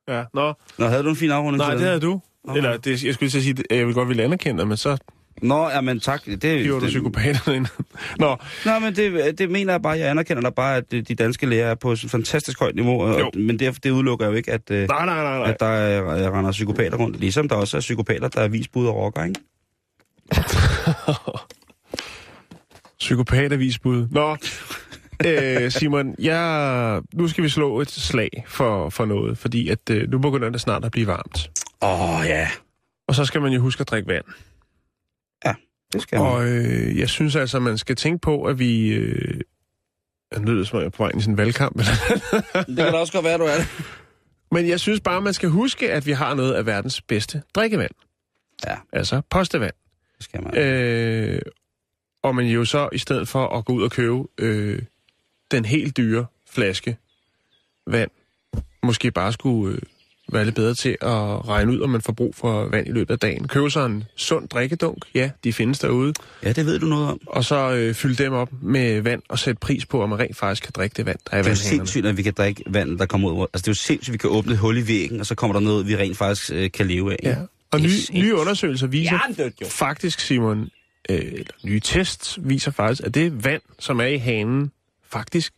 [0.07, 0.53] Ja, nå.
[0.77, 2.21] Nå, havde du en fin afrunding Nej, til det havde du.
[2.43, 2.57] Okay.
[2.57, 4.67] Eller det, jeg skulle lige til at sige, at jeg vil godt ville anerkende dig,
[4.67, 4.97] men så...
[5.41, 6.25] Nå, ja, men tak.
[6.25, 7.65] Det, Giver du det, psykopaterne ind?
[8.19, 9.97] Nå, Nå, men det, det mener jeg bare.
[9.97, 13.01] Jeg anerkender da bare, at de danske læger er på et fantastisk højt niveau.
[13.01, 13.31] Og, Jo.
[13.33, 15.49] men det, det udelukker jo ikke, at, øh, nej, nej, nej, nej.
[15.49, 17.19] at der er, render psykopater rundt.
[17.19, 19.39] Ligesom der også er psykopater, der er visbud og rocker, ikke?
[22.99, 24.07] Psykopatavisbud.
[24.11, 24.37] Nå,
[25.27, 30.09] øh, Simon, jeg, nu skal vi slå et slag for, for noget, fordi at, øh,
[30.09, 31.51] nu begynder det snart at blive varmt.
[31.81, 32.49] Åh, oh, ja.
[33.07, 34.25] Og så skal man jo huske at drikke vand.
[35.95, 36.27] Det skal man.
[36.27, 38.87] Og øh, jeg synes altså, man skal tænke på, at vi...
[38.87, 39.41] Øh,
[40.31, 41.77] jeg lyder som om jeg er på vej i sådan en valgkamp.
[41.77, 41.85] Det
[42.67, 43.67] kan da også godt være, du er det.
[44.51, 47.91] Men jeg synes bare, man skal huske, at vi har noget af verdens bedste drikkevand.
[48.67, 48.75] Ja.
[48.93, 49.73] Altså postevand.
[50.17, 50.57] Det skal man.
[50.57, 51.41] Øh,
[52.23, 54.81] og man jo så, i stedet for at gå ud og købe øh,
[55.51, 56.97] den helt dyre flaske
[57.87, 58.11] vand,
[58.83, 59.81] måske bare skulle øh,
[60.33, 63.13] være lidt bedre til at regne ud, om man får brug for vand i løbet
[63.13, 63.47] af dagen.
[63.47, 67.19] Købe sig en sund drikkedunk, ja, de findes derude, Ja, det ved du noget om.
[67.27, 70.37] og så øh, fylde dem op med vand og sætte pris på, om man rent
[70.37, 72.33] faktisk kan drikke det vand, der er i Det er jo sindssygt, at vi kan
[72.33, 73.47] drikke vand, der kommer ud.
[73.53, 75.35] Altså, det er jo sindssygt, at vi kan åbne et hul i væggen, og så
[75.35, 77.17] kommer der noget, vi rent faktisk øh, kan leve af.
[77.23, 77.35] Ja.
[77.71, 79.67] Og Det nye, nye undersøgelser viser Hjernedødt, jo.
[79.67, 80.69] faktisk, Simon,
[81.09, 84.71] øh, eller nye tests viser faktisk, at det vand, som er i hanen,
[85.11, 85.53] faktisk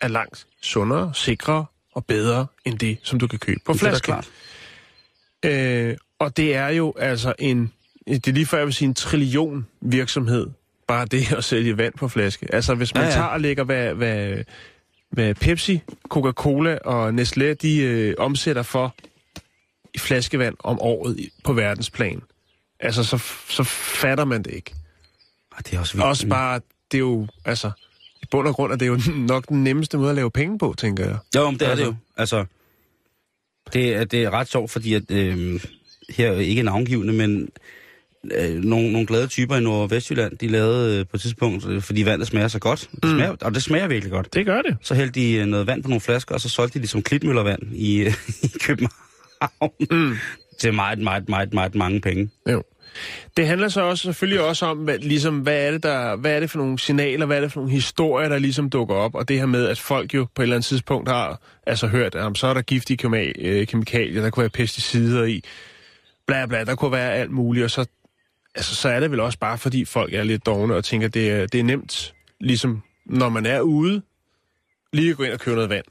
[0.00, 3.88] er langt sundere, sikrere og bedre end det, som du kan købe på Det er
[3.88, 4.04] flaske.
[4.04, 4.28] klart.
[5.44, 7.72] Øh, og det er jo altså en,
[8.06, 10.46] det er lige før jeg vil sige en trillion virksomhed,
[10.88, 12.54] bare det at sælge vand på flaske.
[12.54, 14.44] Altså hvis man Ja, ja, tager og lægger, hvad, hvad,
[15.10, 18.94] hvad Pepsi, Coca-Cola og Nestlé, de øh, omsætter for
[19.94, 22.22] i flaskevand om året på verdensplan.
[22.80, 24.74] Altså, så, så fatter man det ikke.
[25.52, 26.06] Ah, Det er også vildt.
[26.06, 26.60] Også bare,
[26.92, 27.70] det er jo, altså,
[28.32, 28.98] bund og grund er det jo
[29.32, 31.16] nok den nemmeste måde at lave penge på, tænker jeg.
[31.36, 31.84] Jo, men det er Altså.
[31.84, 31.94] det jo.
[32.16, 32.44] Altså,
[33.72, 35.60] det er, det er ret sjovt, fordi at, øh,
[36.10, 37.48] her er ikke navngivende, men
[38.38, 41.66] øh, nogle, nogle glade typer i Nord- og Vestjylland, de lavede øh, på et tidspunkt,
[41.66, 42.88] øh, fordi vandet smager så godt.
[42.94, 43.10] Det Mm.
[43.10, 44.34] smager, og det smager virkelig godt.
[44.34, 44.76] Det gør det.
[44.82, 47.02] Så hældte de øh, noget vand på nogle flasker, og så solgte de det som
[47.02, 49.72] klitmøllervand i, øh, i København.
[49.90, 50.16] Mm.
[50.60, 52.30] Til meget, meget, meget, meget mange penge.
[52.50, 52.62] Jo.
[53.36, 56.40] Det handler så også selvfølgelig også om, hvad, ligesom, hvad, er det der, hvad er
[56.40, 59.28] det for nogle signaler, hvad er det for nogle historier, der ligesom dukker op, og
[59.28, 62.38] det her med, at folk jo på et eller andet tidspunkt har altså hørt, at
[62.38, 65.42] så er der giftige øh, kemikalier, der kunne være pesticider i,
[66.26, 67.86] bla bla, der kunne være alt muligt, og så,
[68.54, 71.30] altså, så er det vel også bare, fordi folk er lidt dogne og tænker, det
[71.30, 74.02] er, det er nemt, ligesom når man er ude,
[74.92, 75.84] lige at gå ind og købe noget vand.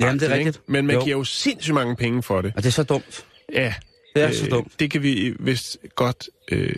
[0.00, 0.48] Jamen, det er Ikke?
[0.48, 0.68] rigtigt.
[0.68, 1.04] Men man Jo.
[1.04, 2.52] giver jo sindssygt mange penge for det.
[2.56, 3.26] Og det er så dumt.
[3.52, 3.74] Ja,
[4.14, 4.72] Det er så dumt.
[4.80, 6.74] det kan vi vist godt øh,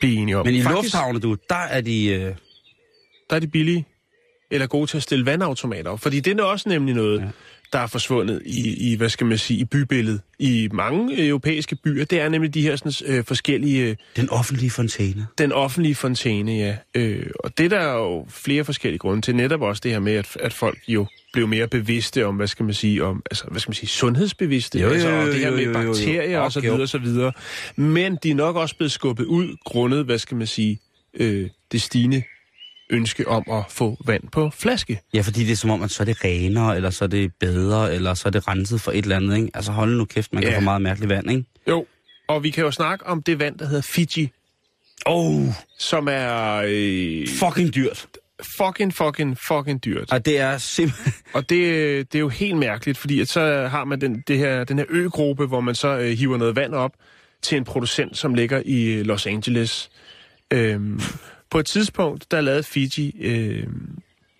[0.00, 0.46] blive enige om.
[0.46, 2.06] Men i Faktisk, lufthavne, du, der er de...
[2.06, 2.34] Øh,
[3.30, 3.86] der er de billige,
[4.50, 6.00] eller gode til at stille vandautomater op.
[6.00, 7.28] Fordi det er også nemlig noget, ja.
[7.74, 10.20] Der er forsvundet i, i, hvad skal man sige, i bybilledet.
[10.38, 14.70] I mange europæiske byer, det er nemlig de her sådan, øh, forskellige, øh, den offentlige
[14.70, 15.26] fontæne.
[15.38, 16.76] den offentlige fontæne, ja.
[16.94, 19.36] Øh, og det der er jo flere forskellige grunde til.
[19.36, 22.64] Netop også det her med, at, at folk jo blev mere bevidste om, hvad skal
[22.64, 24.78] man sige, om, altså, hvad skal man sige, sundhedsbevidste.
[24.78, 25.86] Jo, jo, altså, og jo, det her jo, med jo, jo, jo.
[25.86, 26.70] bakterier og så jo.
[26.70, 27.32] videre, og så videre.
[27.76, 30.80] Men de er nok også blevet skubbet ud, grundet, hvad skal man sige,
[31.14, 32.22] øh, det stigende
[32.90, 35.00] ønske om at få vand på flaske.
[35.14, 37.32] Ja, fordi det er som om, at så er det renere, eller så er det
[37.40, 39.50] bedre, eller så er det renset for et eller andet, ikke?
[39.54, 40.58] Altså hold nu kæft, man kan Ja.
[40.58, 41.44] få meget mærkeligt vand, ikke?
[41.68, 41.86] Jo,
[42.28, 44.30] og vi kan jo snakke om det vand, der hedder Fiji,
[45.06, 45.46] Oh,
[45.78, 48.06] som er øh, fucking dyrt.
[48.42, 50.12] fucking, fucking, fucking dyrt.
[50.12, 51.12] Og det er simpelthen...
[51.32, 54.64] Og det, det er jo helt mærkeligt, fordi at så har man den, det her,
[54.64, 56.92] den her øgruppe, hvor man så øh, hiver noget vand op
[57.42, 59.90] til en producent, som ligger i øh, Los Angeles.
[60.50, 61.00] Øhm,
[61.54, 63.66] på et tidspunkt, der lavede Fiji øh,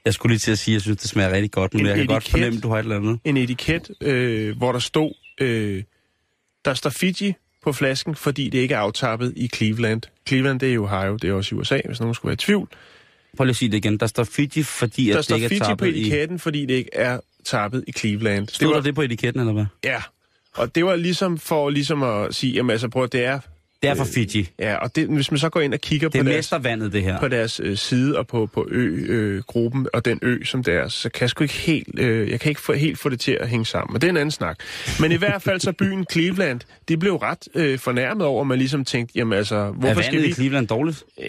[0.04, 1.86] Jeg skulle lige til at sige, at jeg synes, det smager rigtig godt, men En
[1.86, 2.30] jeg kan godt etiket.
[2.30, 3.18] fornemme, at du har et eller andet.
[3.24, 5.82] en etiket, øh, hvor der stod, øh,
[6.64, 10.02] der står Fiji på flasken, fordi det ikke er aftappet i Cleveland.
[10.28, 12.36] Cleveland, det er i Ohio, det er også i USA, hvis nogen skulle være i
[12.36, 12.68] tvivl.
[13.36, 13.98] Prøv lige at sige det igen.
[13.98, 16.00] Der står Fiji, fordi Der at det ikke er Fiji på tappet i...
[16.00, 18.48] etiketten, fordi det ikke er tappet i Cleveland.
[18.48, 19.66] Stod der det på etiketten, eller hvad?
[19.84, 20.02] Ja,
[20.54, 23.40] og det var ligesom for ligesom at sige, jamen altså prøv at det er...
[23.85, 24.49] Det er fra Fiji.
[24.59, 26.93] Ja, og det, hvis man så går ind og kigger Det er på deres, mestervandet,
[26.93, 27.20] det her.
[27.20, 31.09] på deres øh, side og på, på ø-gruppen øh, og den ø som deres, så
[31.09, 33.49] kan jeg sgu ikke helt, øh, jeg kan ikke få, helt få det til at
[33.49, 33.93] hænge sammen.
[33.93, 34.59] Men det er en anden snak.
[35.01, 38.59] Men i hvert fald så byen Cleveland, de blev ret øh, fornærmet over, at man
[38.59, 40.30] ligesom tænkte, jamen altså, Er hvorfor skal vandet vi...
[40.30, 41.05] i Cleveland dårligt?
[41.22, 41.28] Øh,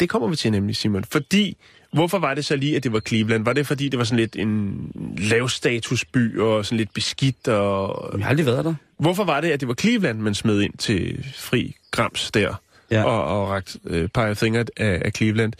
[0.00, 1.04] det kommer vi til nemlig, Simon.
[1.04, 1.56] Fordi,
[1.92, 3.44] hvorfor var det så lige, at det var Cleveland?
[3.44, 4.74] Var det fordi, det var sådan lidt en
[5.18, 7.48] lavstatusby og sådan lidt beskidt?
[7.48, 8.10] Og...
[8.18, 8.74] Jeg har aldrig været der.
[8.98, 12.54] Hvorfor var det, at det var Cleveland, man smed ind til fri grams der?
[12.90, 13.04] Ja.
[13.04, 15.52] Og, og rakt øh, pege fingre af, af Cleveland?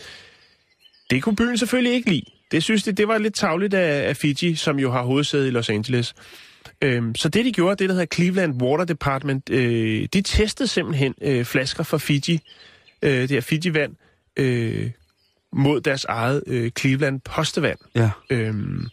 [1.10, 2.24] Det kunne byen selvfølgelig ikke lide.
[2.50, 5.50] Det synes det, det var lidt tavligt af, af Fiji, som jo har hovedsæde i
[5.50, 6.14] Los Angeles.
[6.82, 11.14] Øhm, så det de gjorde, det der hedder Cleveland Water Department, øh, de testede simpelthen
[11.22, 12.40] øh, flasker fra Fiji
[13.02, 13.96] øh, det her Fiji-vand
[14.36, 14.90] øh,
[15.52, 17.78] mod deres eget øh, Cleveland postevand.
[17.94, 18.10] Ja.
[18.30, 18.86] Øhm,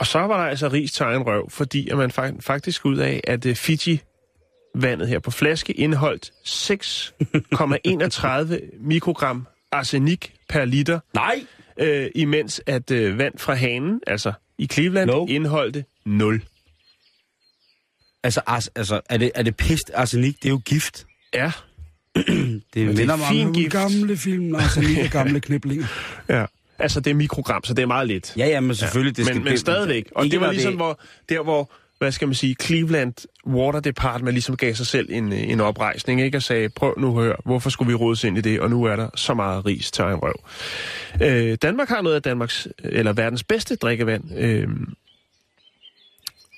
[0.00, 2.96] og så var der altså ris til egen røv, fordi at man fak- faktisk ud
[2.96, 11.44] af, at øh, Fiji-vandet her på flaske indeholdt 6,31 mikrogram arsenik per liter, Nej!
[11.80, 15.26] øh, imens at øh, vand fra hanen, altså i Cleveland, No.
[15.26, 16.42] indeholdte 0.
[18.22, 18.40] Altså,
[18.74, 20.36] altså er, det, er det pist arsenik?
[20.42, 21.06] Det er jo gift.
[21.34, 21.52] Ja,
[22.16, 23.72] Det det er minder mig om fin nogle gift.
[23.72, 25.86] gamle film, arsenik og gamle kniblinger.
[26.28, 26.44] ja.
[26.80, 28.34] Altså, det er mikrogram, så det er meget lidt.
[28.36, 29.16] Ja, ja, men selvfølgelig.
[29.16, 30.08] Det skal, men, men stadigvæk.
[30.14, 33.14] Og det var ligesom, hvor, der hvor, hvad skal man sige, Cleveland
[33.46, 36.38] Water Department ligesom gav sig selv en, øh, en oprejsning, ikke?
[36.38, 38.60] Og sagde, prøv nu at høre, hvorfor skulle vi rodes ind i det?
[38.60, 40.34] Og nu er der så meget ris til egen røv.
[41.22, 44.38] Øh, Danmark har noget af Danmarks, eller verdens bedste drikkevand.
[44.38, 44.68] Øh,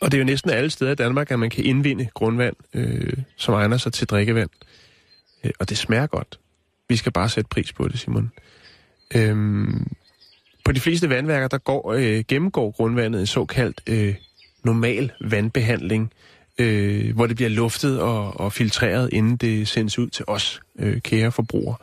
[0.00, 3.12] og det er jo næsten alle steder i Danmark, at man kan indvinde grundvand, øh,
[3.36, 4.50] som egner sig til drikkevand.
[5.44, 6.38] Øh, og det smager godt.
[6.88, 8.32] Vi skal bare sætte pris på det, Simon.
[9.14, 9.92] Øhm,
[10.64, 14.14] på de fleste vandværker, der går, øh, gennemgår grundvandet en såkaldt øh,
[14.64, 16.12] normal vandbehandling,
[16.58, 21.00] øh, hvor det bliver luftet og, og filtreret, inden det sendes ud til os, øh,
[21.00, 21.76] kære forbrugere.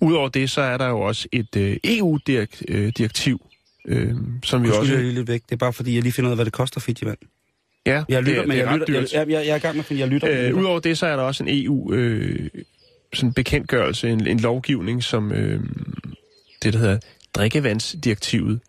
[0.00, 3.46] Udover det, så er der jo også et øh, EU-direktiv,
[3.88, 4.14] øh,
[4.44, 4.92] som vi også...
[4.92, 5.42] Jeg lige lidt væk.
[5.42, 7.18] Det er bare fordi, jeg lige finder ud af, hvad det koster Fiji-vand.
[7.86, 9.58] Ja, Jeg lytter, det, men det er jeg, lytter, jeg, jeg, jeg, jeg, er i
[9.58, 10.30] gang med at finde, jeg lytter.
[10.30, 10.52] Øh, lytter.
[10.60, 12.48] Udover det, så er der også en EU øh,
[13.12, 15.60] sådan bekendtgørelse, en, en lovgivning, som øh,
[16.62, 16.98] det, der hedder
[17.34, 18.60] drikkevandsdirektivet,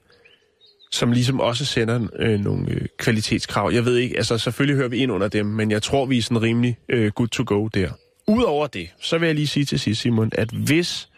[0.91, 3.72] som ligesom også sender øh, nogle øh, kvalitetskrav.
[3.74, 6.22] Jeg ved ikke, altså selvfølgelig hører vi ind under dem, men jeg tror, vi er
[6.22, 7.89] sådan rimelig øh, good to go der.
[8.28, 11.09] Udover det, så vil jeg lige sige til sidst, Simon, at hvis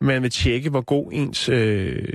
[0.00, 2.08] man vil tjekke, hvor god ens øh,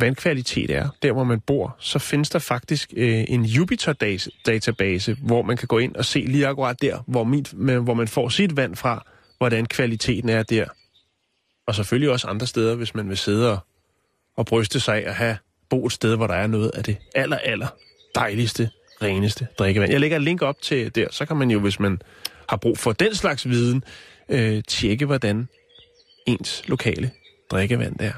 [0.00, 5.56] vandkvalitet er, der hvor man bor, så findes der faktisk øh, en Jupiter-database, hvor man
[5.56, 8.76] kan gå ind og se lige akkurat der, hvor, mit, hvor man får sit vand
[8.76, 9.06] fra,
[9.38, 10.64] hvordan kvaliteten er der.
[11.66, 13.58] Og selvfølgelig også andre steder, hvis man vil sidde og,
[14.36, 15.36] og bryste sig at have
[15.68, 17.68] bo et sted, hvor der er noget af det aller, aller
[18.14, 18.70] dejligste,
[19.02, 19.92] reneste drikkevand.
[19.92, 22.02] Jeg lægger et link op til der, så kan man jo, hvis man
[22.48, 23.84] har brug for den slags viden,
[24.28, 25.48] øh, tjekke, hvordan
[26.26, 27.10] ens lokale
[27.50, 28.12] drikkevand er.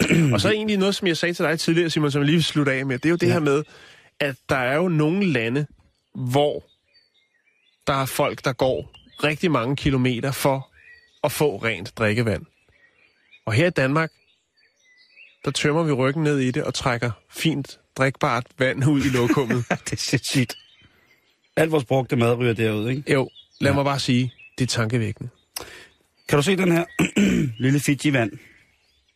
[0.34, 2.44] og så egentlig noget, som jeg sagde til dig tidligere, Simon, som jeg lige vil
[2.44, 3.32] slutte af med, det er jo det ja.
[3.32, 3.64] her med,
[4.20, 5.66] at der er jo nogle lande,
[6.14, 6.64] hvor
[7.86, 8.90] der er folk, der går
[9.24, 10.72] rigtig mange kilometer for
[11.28, 12.42] at få rent drikkevand.
[13.46, 14.10] Og her i Danmark,
[15.44, 19.64] der tømmer vi ryggen ned i det og trækker fint drikbart vand ud i lokummet.
[19.84, 20.54] det er sindssygt.
[21.56, 23.12] Alt vores brugte mad ryger derud, ikke?
[23.12, 23.74] jo, lad ja.
[23.74, 25.30] mig bare sige, det er tankevækkende.
[26.28, 26.84] Kan du se den her
[27.62, 28.32] lille Fiji-vand?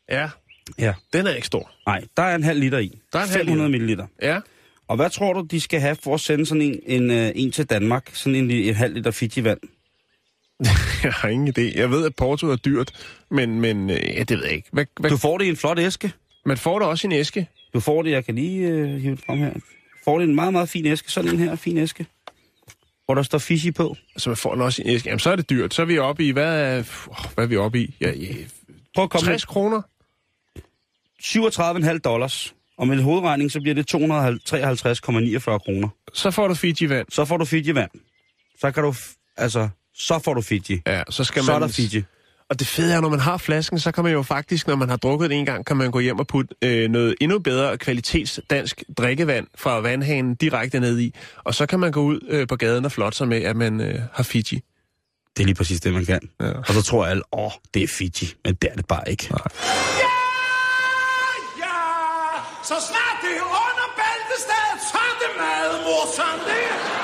[0.09, 0.31] Ja,
[0.79, 0.95] Ja.
[1.13, 1.71] den er ikke stor.
[1.87, 2.99] Nej, der er en halv liter i.
[3.13, 3.79] Der er en halv 500 liter.
[3.79, 4.07] milliliter.
[4.23, 4.41] Ja,
[4.89, 7.53] Og hvad tror du, de skal have for at sende sådan en, en, øh, en
[7.53, 8.11] til Danmark?
[8.13, 9.59] Sådan en, en halv liter Fiji-vand?
[11.05, 11.79] jeg har ingen idé.
[11.79, 12.93] Jeg ved, at Porto er dyrt,
[13.31, 14.69] men, men øh, ja, det ved jeg ikke.
[14.73, 16.13] Hvad, hvad, Du får det i en flot æske.
[16.47, 17.49] man får det også i en æske.
[17.75, 19.53] Du får det, jeg kan lige øh, hive det frem her.
[20.05, 21.11] Får det i en meget, meget fin æske.
[21.13, 22.07] Sådan en her fin æske.
[23.05, 23.97] Hvor der står Fiji på.
[24.15, 25.09] Altså, man får den også i en æske.
[25.09, 25.75] Jamen, så er det dyrt.
[25.75, 26.83] Så er vi oppe i, hvad er,
[27.35, 27.97] hvad er vi oppe i?
[28.01, 28.35] Ja, ja,
[28.95, 29.83] Prøv at komme 60 kroner?
[31.23, 32.55] 37,5 dollars.
[32.79, 35.89] Og med hovedregning, så bliver det 253,49 kroner.
[36.13, 37.07] Så får du Fiji-vand.
[37.11, 37.91] Så får du Fiji-vand.
[38.61, 38.95] Så kan du...
[39.37, 40.83] Altså, så får du Fiji.
[40.87, 41.69] Ja, så skal Så er man...
[41.69, 42.05] der Fiji.
[42.51, 44.89] Og det fede er, når man har flasken, så kan man jo faktisk, når man
[44.89, 47.79] har drukket det en gang, kan man gå hjem og putte øh, noget endnu bedre
[47.79, 51.15] kvalitets dansk drikkevand fra vandhanen direkte ned i.
[51.45, 53.81] Og så kan man gå ud øh, på gaden og flotte sig med, at man
[53.81, 54.61] øh, har Fiji.
[55.37, 56.21] Det er lige præcis det, man kan.
[56.41, 56.53] Ja.
[56.69, 58.35] Og så tror alle, åh, det er Fiji.
[58.45, 59.27] Men det er det bare ikke.
[59.31, 59.41] Nej.
[59.99, 60.13] Ja,
[62.65, 67.02] så snart det er under bæltestedet, så er det meget morsomt, ikke?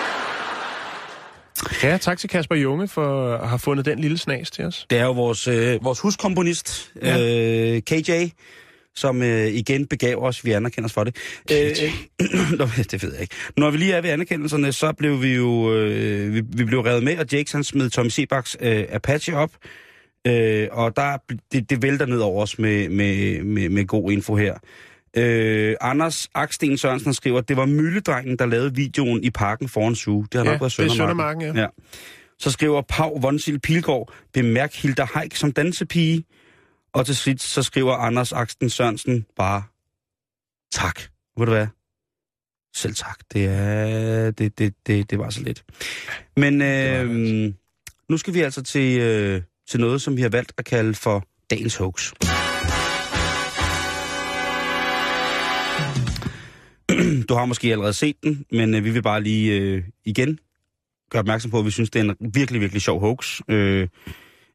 [1.82, 4.86] Ja, tak til Kasper Junge for at have fundet den lille snas til os.
[4.90, 7.74] Det er jo vores, øh, vores huskomponist, ja.
[7.74, 8.10] øh, KJ,
[8.94, 10.44] som øh, igen begav os.
[10.44, 11.16] Vi anerkender os for det.
[11.52, 11.76] Øh,
[12.58, 13.34] Nå, det ved jeg ikke.
[13.56, 17.02] Når vi lige er ved anerkendelserne, så blev vi jo øh, vi, vi blev revet
[17.02, 19.50] med, og Jakes han smed Tommy Sebaks øh, Apache op.
[20.26, 21.16] Øh, og der,
[21.52, 24.54] det, det vælter ned over os med, med, med, med god info her.
[25.16, 29.94] Øh, Anders Aksten Sørensen skriver, at det var Mølledrengen, der lavede videoen i parken foran
[29.94, 30.22] Zoo.
[30.22, 31.40] Det har Ja, nok været det er Søndermarken.
[31.40, 31.62] Søndermarken, ja.
[31.62, 31.66] ja.
[32.38, 36.24] Så skriver Pau Vonsil Pilgaard, bemærk Hilda Haik som dansepige.
[36.94, 39.62] Og til sidst så skriver Anders Aksten Sørensen bare,
[40.72, 41.00] tak.
[41.38, 41.66] Ved du hvad?
[42.76, 43.18] Selv tak.
[43.32, 45.64] Det er, det, det, det, det var så lidt.
[46.36, 47.52] Men øh,
[48.08, 51.24] nu skal vi altså til, øh, til noget, som vi har valgt at kalde for
[51.50, 52.12] dagens hoax.
[57.28, 60.38] Du har måske allerede set den, men øh, vi vil bare lige øh, igen
[61.10, 63.40] gøre opmærksom på, at vi synes, det er en virkelig, virkelig sjov hoax.
[63.48, 63.88] Øh,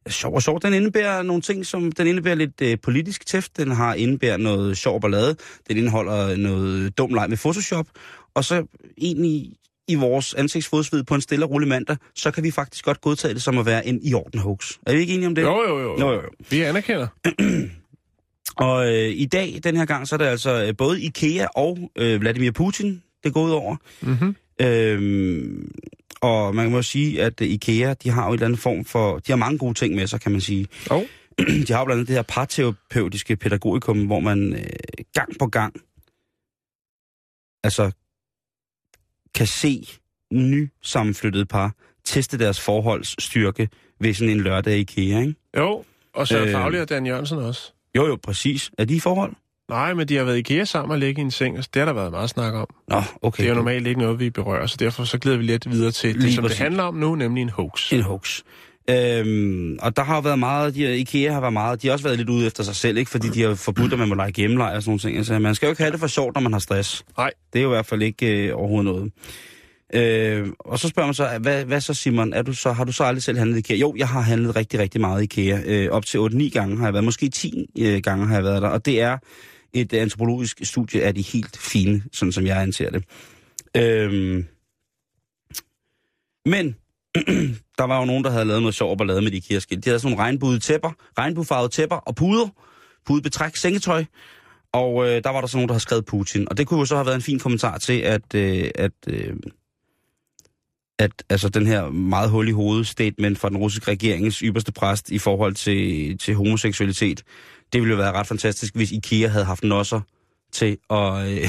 [0.08, 0.60] sjov og sjov.
[0.60, 3.56] Den indebærer nogle ting, som den indebærer lidt øh, politisk tæft.
[3.56, 5.36] Den har indebærer noget sjov ballade.
[5.68, 7.86] Den indeholder noget dum leg med Photoshop.
[8.34, 8.66] Og så
[8.98, 9.52] egentlig
[9.88, 13.34] i vores ansigtsfodsved på en stille og rolig mandag, så kan vi faktisk godt godtage
[13.34, 14.72] det som at være en i orden hoax.
[14.86, 15.42] Er vi ikke enige om det?
[15.42, 15.98] Jo, jo, jo.
[16.00, 16.28] Jo, jo, jo.
[16.50, 17.06] Vi anerkender.
[18.56, 21.90] Og øh, i dag, den her gang, så er det altså øh, både IKEA og
[21.96, 23.76] øh, Vladimir Putin, det går ud over.
[24.00, 24.36] Mm-hmm.
[24.60, 25.72] Øhm,
[26.20, 29.18] og man må sige, at øh, IKEA, de har jo en eller anden form for...
[29.18, 30.66] De har mange gode ting med sig, kan man sige.
[30.90, 31.02] Oh.
[31.66, 34.64] De har blandt andet det her parterapeutiske pædagogikum, hvor man øh,
[35.14, 35.74] gang på gang
[37.64, 37.90] altså
[39.34, 39.88] kan se
[40.32, 41.74] nysammenflyttede par
[42.04, 43.68] teste deres forholds styrke
[44.00, 45.34] ved sådan en lørdag i IKEA, ikke?
[45.56, 45.84] Jo,
[46.14, 46.46] og så Øh.
[46.46, 46.52] øh...
[46.52, 47.72] Faglig og Dan Jørgensen også.
[47.96, 48.70] Jo, jo, præcis.
[48.78, 49.32] Er de i forhold?
[49.68, 51.80] Nej, men de har været i IKEA sammen og ligge i en seng, og det
[51.80, 52.66] har der været meget snak om.
[52.88, 53.42] Nå, okay.
[53.42, 55.90] Det er jo normalt ikke noget, vi berører, så derfor så glider vi lidt videre
[55.90, 56.58] til Lige det, som præcis.
[56.58, 57.92] det handler om nu, nemlig en hoax.
[57.92, 58.40] En hoax.
[58.90, 62.18] Øhm, og der har været meget, de, IKEA har været meget, de har også været
[62.18, 63.10] lidt ude efter sig selv, ikke?
[63.10, 65.16] Fordi de har forbudt, at man må lege hjemmelejr og sådan nogle ting.
[65.16, 67.04] Altså, man skal jo ikke have det for sjovt, når man har stress.
[67.18, 67.30] Nej.
[67.52, 69.12] Det er jo i hvert fald ikke øh, overhovedet noget.
[69.94, 72.92] Øh, og så spørger man så, hvad, hvad så Simon, er du så, har du
[72.92, 73.76] så aldrig selv handlet i IKEA?
[73.76, 75.60] Jo, jeg har handlet rigtig, rigtig meget i IKEA.
[75.66, 78.62] Øh, op til 8-9 gange har jeg været, måske 10 øh, gange har jeg været
[78.62, 78.68] der.
[78.68, 79.18] Og det er
[79.72, 83.04] et øh, antropologisk studie af de helt fine, sådan som jeg anser det.
[83.76, 84.44] Øh,
[86.46, 86.76] men
[87.78, 89.84] der var jo nogen, der havde lavet noget sjov ballade med de IKEA-skilt.
[89.84, 92.48] De havde sådan nogle regnbuede tæpper, regnbuefarvede tæpper og puder,
[93.06, 94.04] pudebetræk, sengetøj.
[94.72, 96.48] Og øh, der var der sådan nogen, der havde skrevet Putin.
[96.50, 99.36] Og det kunne jo så have været en fin kommentar til, at, øh, at, øh,
[100.98, 105.10] at altså, den her meget hul i hovedet statement fra den russiske regeringens ypperste præst
[105.10, 107.22] i forhold til, til homoseksualitet,
[107.72, 110.00] det ville jo være ret fantastisk, hvis IKEA havde haft nosser
[110.52, 111.48] til at, øh,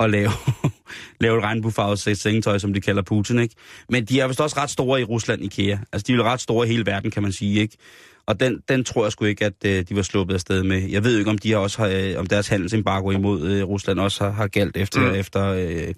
[0.00, 0.30] at lave,
[1.20, 3.54] lave et regnbuefarvet sengetøj, som de kalder Putin, ikke?
[3.88, 5.78] Men de er vist også ret store i Rusland, IKEA.
[5.92, 7.76] Altså, de er jo ret store i hele verden, kan man sige, ikke?
[8.26, 10.88] Og den, den tror jeg sgu ikke, at øh, de var sluppet afsted med.
[10.88, 13.64] Jeg ved jo ikke, om de har også har, øh, om deres handelsembargo imod øh,
[13.64, 15.14] Rusland også har, har galt efter, mm.
[15.14, 15.94] efter øh,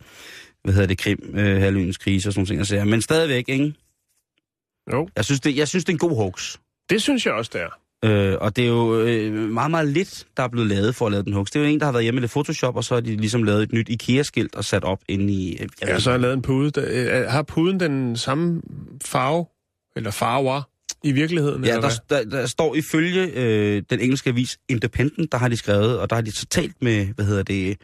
[0.65, 2.67] hvad hedder det, Krim, øh, halvøens krise og sådan nogle ting.
[2.67, 2.85] sige.
[2.85, 3.75] Men stadigvæk, ikke?
[4.93, 6.57] Jo, Jeg synes, det, jeg synes, det er en god hoax.
[6.91, 7.79] det synes jeg også, det er.
[8.05, 11.13] Øh, og det er jo øh, meget, meget lidt, der er blevet lavet for at
[11.13, 11.47] lave den hoax.
[11.47, 13.17] Det er jo en, der har været hjemme med lidt Photoshop, og så har de
[13.17, 15.57] ligesom lavet et nyt IKEA-skilt og sat op inde i...
[15.63, 16.71] øh, Ja, så har lavet en pude.
[16.71, 18.63] Der, øh, har puden den samme
[19.05, 19.47] farve,
[19.97, 20.63] eller farver,
[21.05, 21.65] i virkeligheden?
[21.65, 25.99] Ja, der, der, der står ifølge øh, den engelske avis Independent, der har de skrevet,
[25.99, 27.77] og der har de så talt med, hvad hedder det,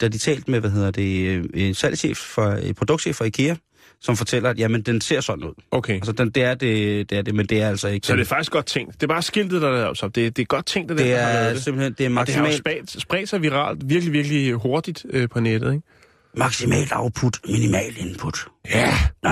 [0.00, 3.54] der har de talt med, hvad hedder det, øh, en salgschef for, produktchef for IKEA,
[4.00, 5.54] som fortæller, at jamen, den ser sådan ud.
[5.70, 5.94] Okay.
[5.94, 8.06] Altså, den, det, er det, det er det, men det er altså ikke...
[8.06, 8.94] Så det er faktisk godt tænkt.
[8.94, 10.14] Det er bare skiltet, der er lavet op.
[10.14, 11.64] Det, det er godt tænkt, det, det har er lavet det.
[11.64, 15.06] simpelthen, det er Og det har jo maksimalt, spredt, spredt sig viralt, virkelig, virkelig hurtigt
[15.10, 15.86] øh, på nettet, ikke?
[16.34, 18.46] maksimalt output, minimal input.
[18.70, 18.92] Ja.
[19.22, 19.30] Nå,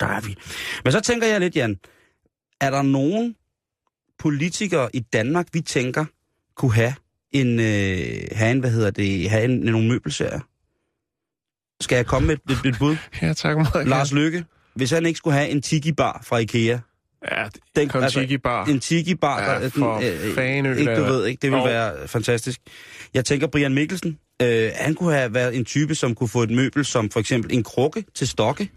[0.00, 0.36] der er vi.
[0.84, 1.76] Men så tænker jeg lidt, Jan,
[2.60, 3.34] er der nogen
[4.18, 6.04] politikere i Danmark, vi tænker,
[6.56, 6.94] kunne have
[7.32, 10.40] en, øh, have en hvad hedder det, have en, nogle møbelserier?
[11.82, 12.96] Skal jeg komme med et, et, et bud?
[13.22, 13.88] Ja, tak meget.
[13.88, 16.78] Lars Lykke, hvis han ikke skulle have en tiki-bar fra Ikea,
[17.32, 17.44] Ja,
[17.76, 18.64] den, Kontiki bar.
[18.66, 19.96] en tiki-bar, Ja, der, for
[20.28, 22.60] øh, fanden, ikke, du ved, ikke, det ville være fantastisk.
[23.14, 26.50] Jeg tænker, Brian Mikkelsen, øh, han kunne have været en type, som kunne få et
[26.50, 28.70] møbel, som for eksempel en krukke til stokke,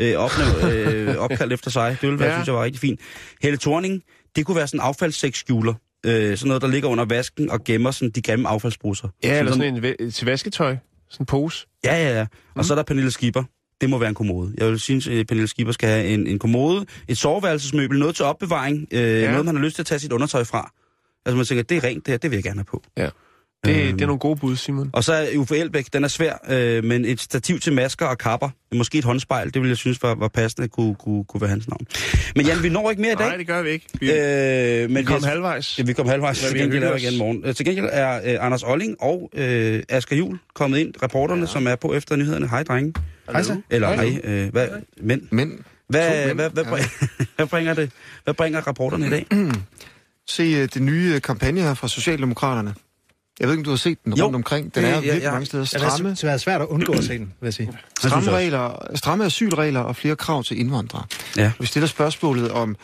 [0.00, 1.96] øh, opnæv, øh, opkaldt efter sig.
[2.00, 2.36] Det ville være, Ja.
[2.36, 3.00] synes jeg var rigtig fint.
[3.42, 4.02] Helle Thorning,
[4.36, 5.74] det kunne være sådan en affaldssækskjuler.
[6.06, 9.08] Øh, sådan noget, der ligger under vasken og gemmer sådan de grimme affaldsbrusser.
[9.24, 10.76] Ja, eller sådan en væ- til vasketøj.
[11.10, 11.66] Sådan en pose.
[11.84, 12.20] Ja, ja, ja.
[12.20, 12.26] Og
[12.56, 12.62] mm.
[12.62, 13.44] så er der Pernille Skipper.
[13.80, 14.54] Det må være en kommode.
[14.58, 18.24] Jeg vil synes, at Pernille Skipper skal have en, en kommode, et soveværelsesmøbel, noget til
[18.24, 19.30] opbevaring, øh, ja.
[19.30, 20.72] noget, man har lyst til at tage sit undertøj fra.
[21.26, 22.82] Altså man tænker, det er rent, det her, det vil jeg gerne have på.
[22.96, 23.08] Ja.
[23.66, 23.92] Det, Øhm.
[23.92, 24.90] det er nogle gode bud, Simon.
[24.92, 28.18] Og så er Uffe Elbæk, den er svær, øh, men et stativ til masker og
[28.18, 31.50] kapper, måske et håndspejl, det ville jeg synes var, var passende, kunne, kunne, kunne være
[31.50, 31.86] hans navn.
[32.36, 33.26] Men Jan, vi når ikke mere i dag.
[33.26, 33.86] Nej, det gør vi ikke.
[34.00, 35.78] Vi, øh, men vi kom har- halvvejs.
[35.78, 36.42] Ja, vi kom halvvejs.
[36.52, 37.42] Vi har gengæld er igen morgen.
[37.44, 41.46] Øh, Til gengæld er øh, Anders Olling og øh, Asger Jul kommet ind, reporterne, ja.
[41.46, 42.48] som er på efter nyhederne.
[42.48, 42.94] Hej, drenge.
[43.32, 43.60] Hej så.
[43.70, 44.06] Eller Hej.
[44.06, 45.52] hej, øh, hvad, Hvad, To mænd, hvad,
[45.88, 46.32] hvad, ja.
[46.50, 46.50] hvad,
[47.36, 47.90] hvad, bringer det?
[48.24, 49.26] Hvad bringer rapporterne i dag?
[50.28, 52.74] se øh, det nye øh, kampagne her fra Socialdemokraterne.
[53.40, 54.74] Jeg ved ikke, om du har set den Jo, rundt omkring.
[54.74, 55.30] Den det- er ja, virkelig ja.
[55.30, 55.60] mange steder.
[55.72, 57.78] Ja, det Stramme, har været svært at undgå at se den, vil jeg sige.
[57.98, 61.04] stramme, regler, stramme asylregler og flere krav til indvandrere.
[61.36, 61.52] Ja.
[61.60, 62.76] Vi stiller spørgsmålet om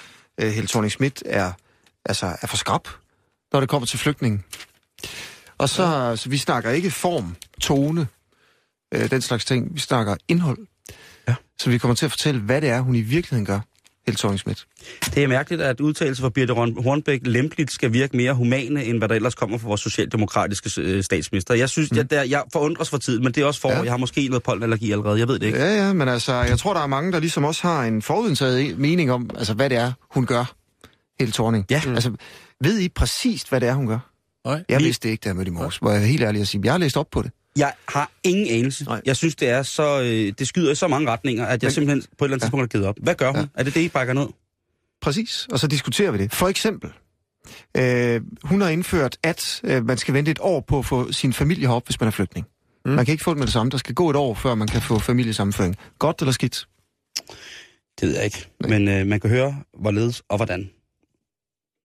[0.43, 1.53] uh, Helle thorning Schmidt er,
[2.05, 2.89] altså, er for skrab,
[3.53, 4.45] når det kommer til flygtningen.
[5.59, 6.17] Og så, ja.
[6.17, 8.07] så vi snakker ikke form, tone,
[8.95, 9.75] øh, den slags ting.
[9.75, 10.59] Vi snakker indhold.
[11.29, 11.35] Ja.
[11.61, 13.61] Så vi kommer til at fortælle, hvad det er, hun i virkeligheden gør,
[14.09, 14.67] Helle thorning Schmidt.
[15.15, 19.09] Det er mærkeligt, at udtalelser fra Birte Hornbæk lempeligt skal virke mere humane, end hvad
[19.09, 21.55] der ellers kommer fra vores socialdemokratiske øh, statsminister.
[21.55, 21.97] Jeg synes, mm.
[21.97, 23.83] jeg, der, jeg forundres for tiden, men det er også for, Ja.
[23.83, 25.19] jeg har måske noget pollenallergi allerede.
[25.19, 25.59] Jeg ved det ikke.
[25.59, 28.79] Ja, ja, men altså, jeg tror, der er mange, der ligesom også har en forudindtaget
[28.79, 30.53] mening om, altså, hvad det er, hun gør
[31.19, 31.67] Helle Thorning.
[31.71, 31.83] Ja.
[31.87, 32.13] Altså,
[32.61, 33.99] ved I præcist, hvad det er, hun gør?
[34.47, 34.65] Nej.
[34.69, 35.77] Jeg Vi- vidste det ikke, da jeg mødte i morges.
[35.77, 37.31] Hvor jeg er helt ærlig at sige, jeg har læst op på det.
[37.59, 38.85] Jeg har ingen anelse.
[38.85, 39.01] Nej.
[39.05, 40.01] Jeg synes, det er så...
[40.03, 42.43] Øh, det skyder i så mange retninger, at jeg Men- simpelthen på et eller andet
[42.43, 42.47] Ja.
[42.47, 42.97] tidspunkt har givet op.
[43.03, 43.41] Hvad gør hun?
[43.41, 43.47] Ja.
[43.55, 44.27] Er det det, I bakker ned?
[45.03, 46.35] Præcis, og så diskuterer vi det.
[46.35, 46.91] For eksempel,
[47.77, 51.33] øh, hun har indført, at øh, man skal vente et år på at få sin
[51.33, 52.47] familie herop, hvis man er flygtning.
[52.85, 52.91] Mm.
[52.93, 53.71] Man kan ikke få det med det samme.
[53.71, 55.77] Der skal gå et år, før man kan få familiesammenføring.
[55.99, 56.69] Godt eller skidt?
[58.01, 58.49] Det ved jeg ikke.
[58.69, 60.71] Men øh, man kan høre, hvorledes og hvordan.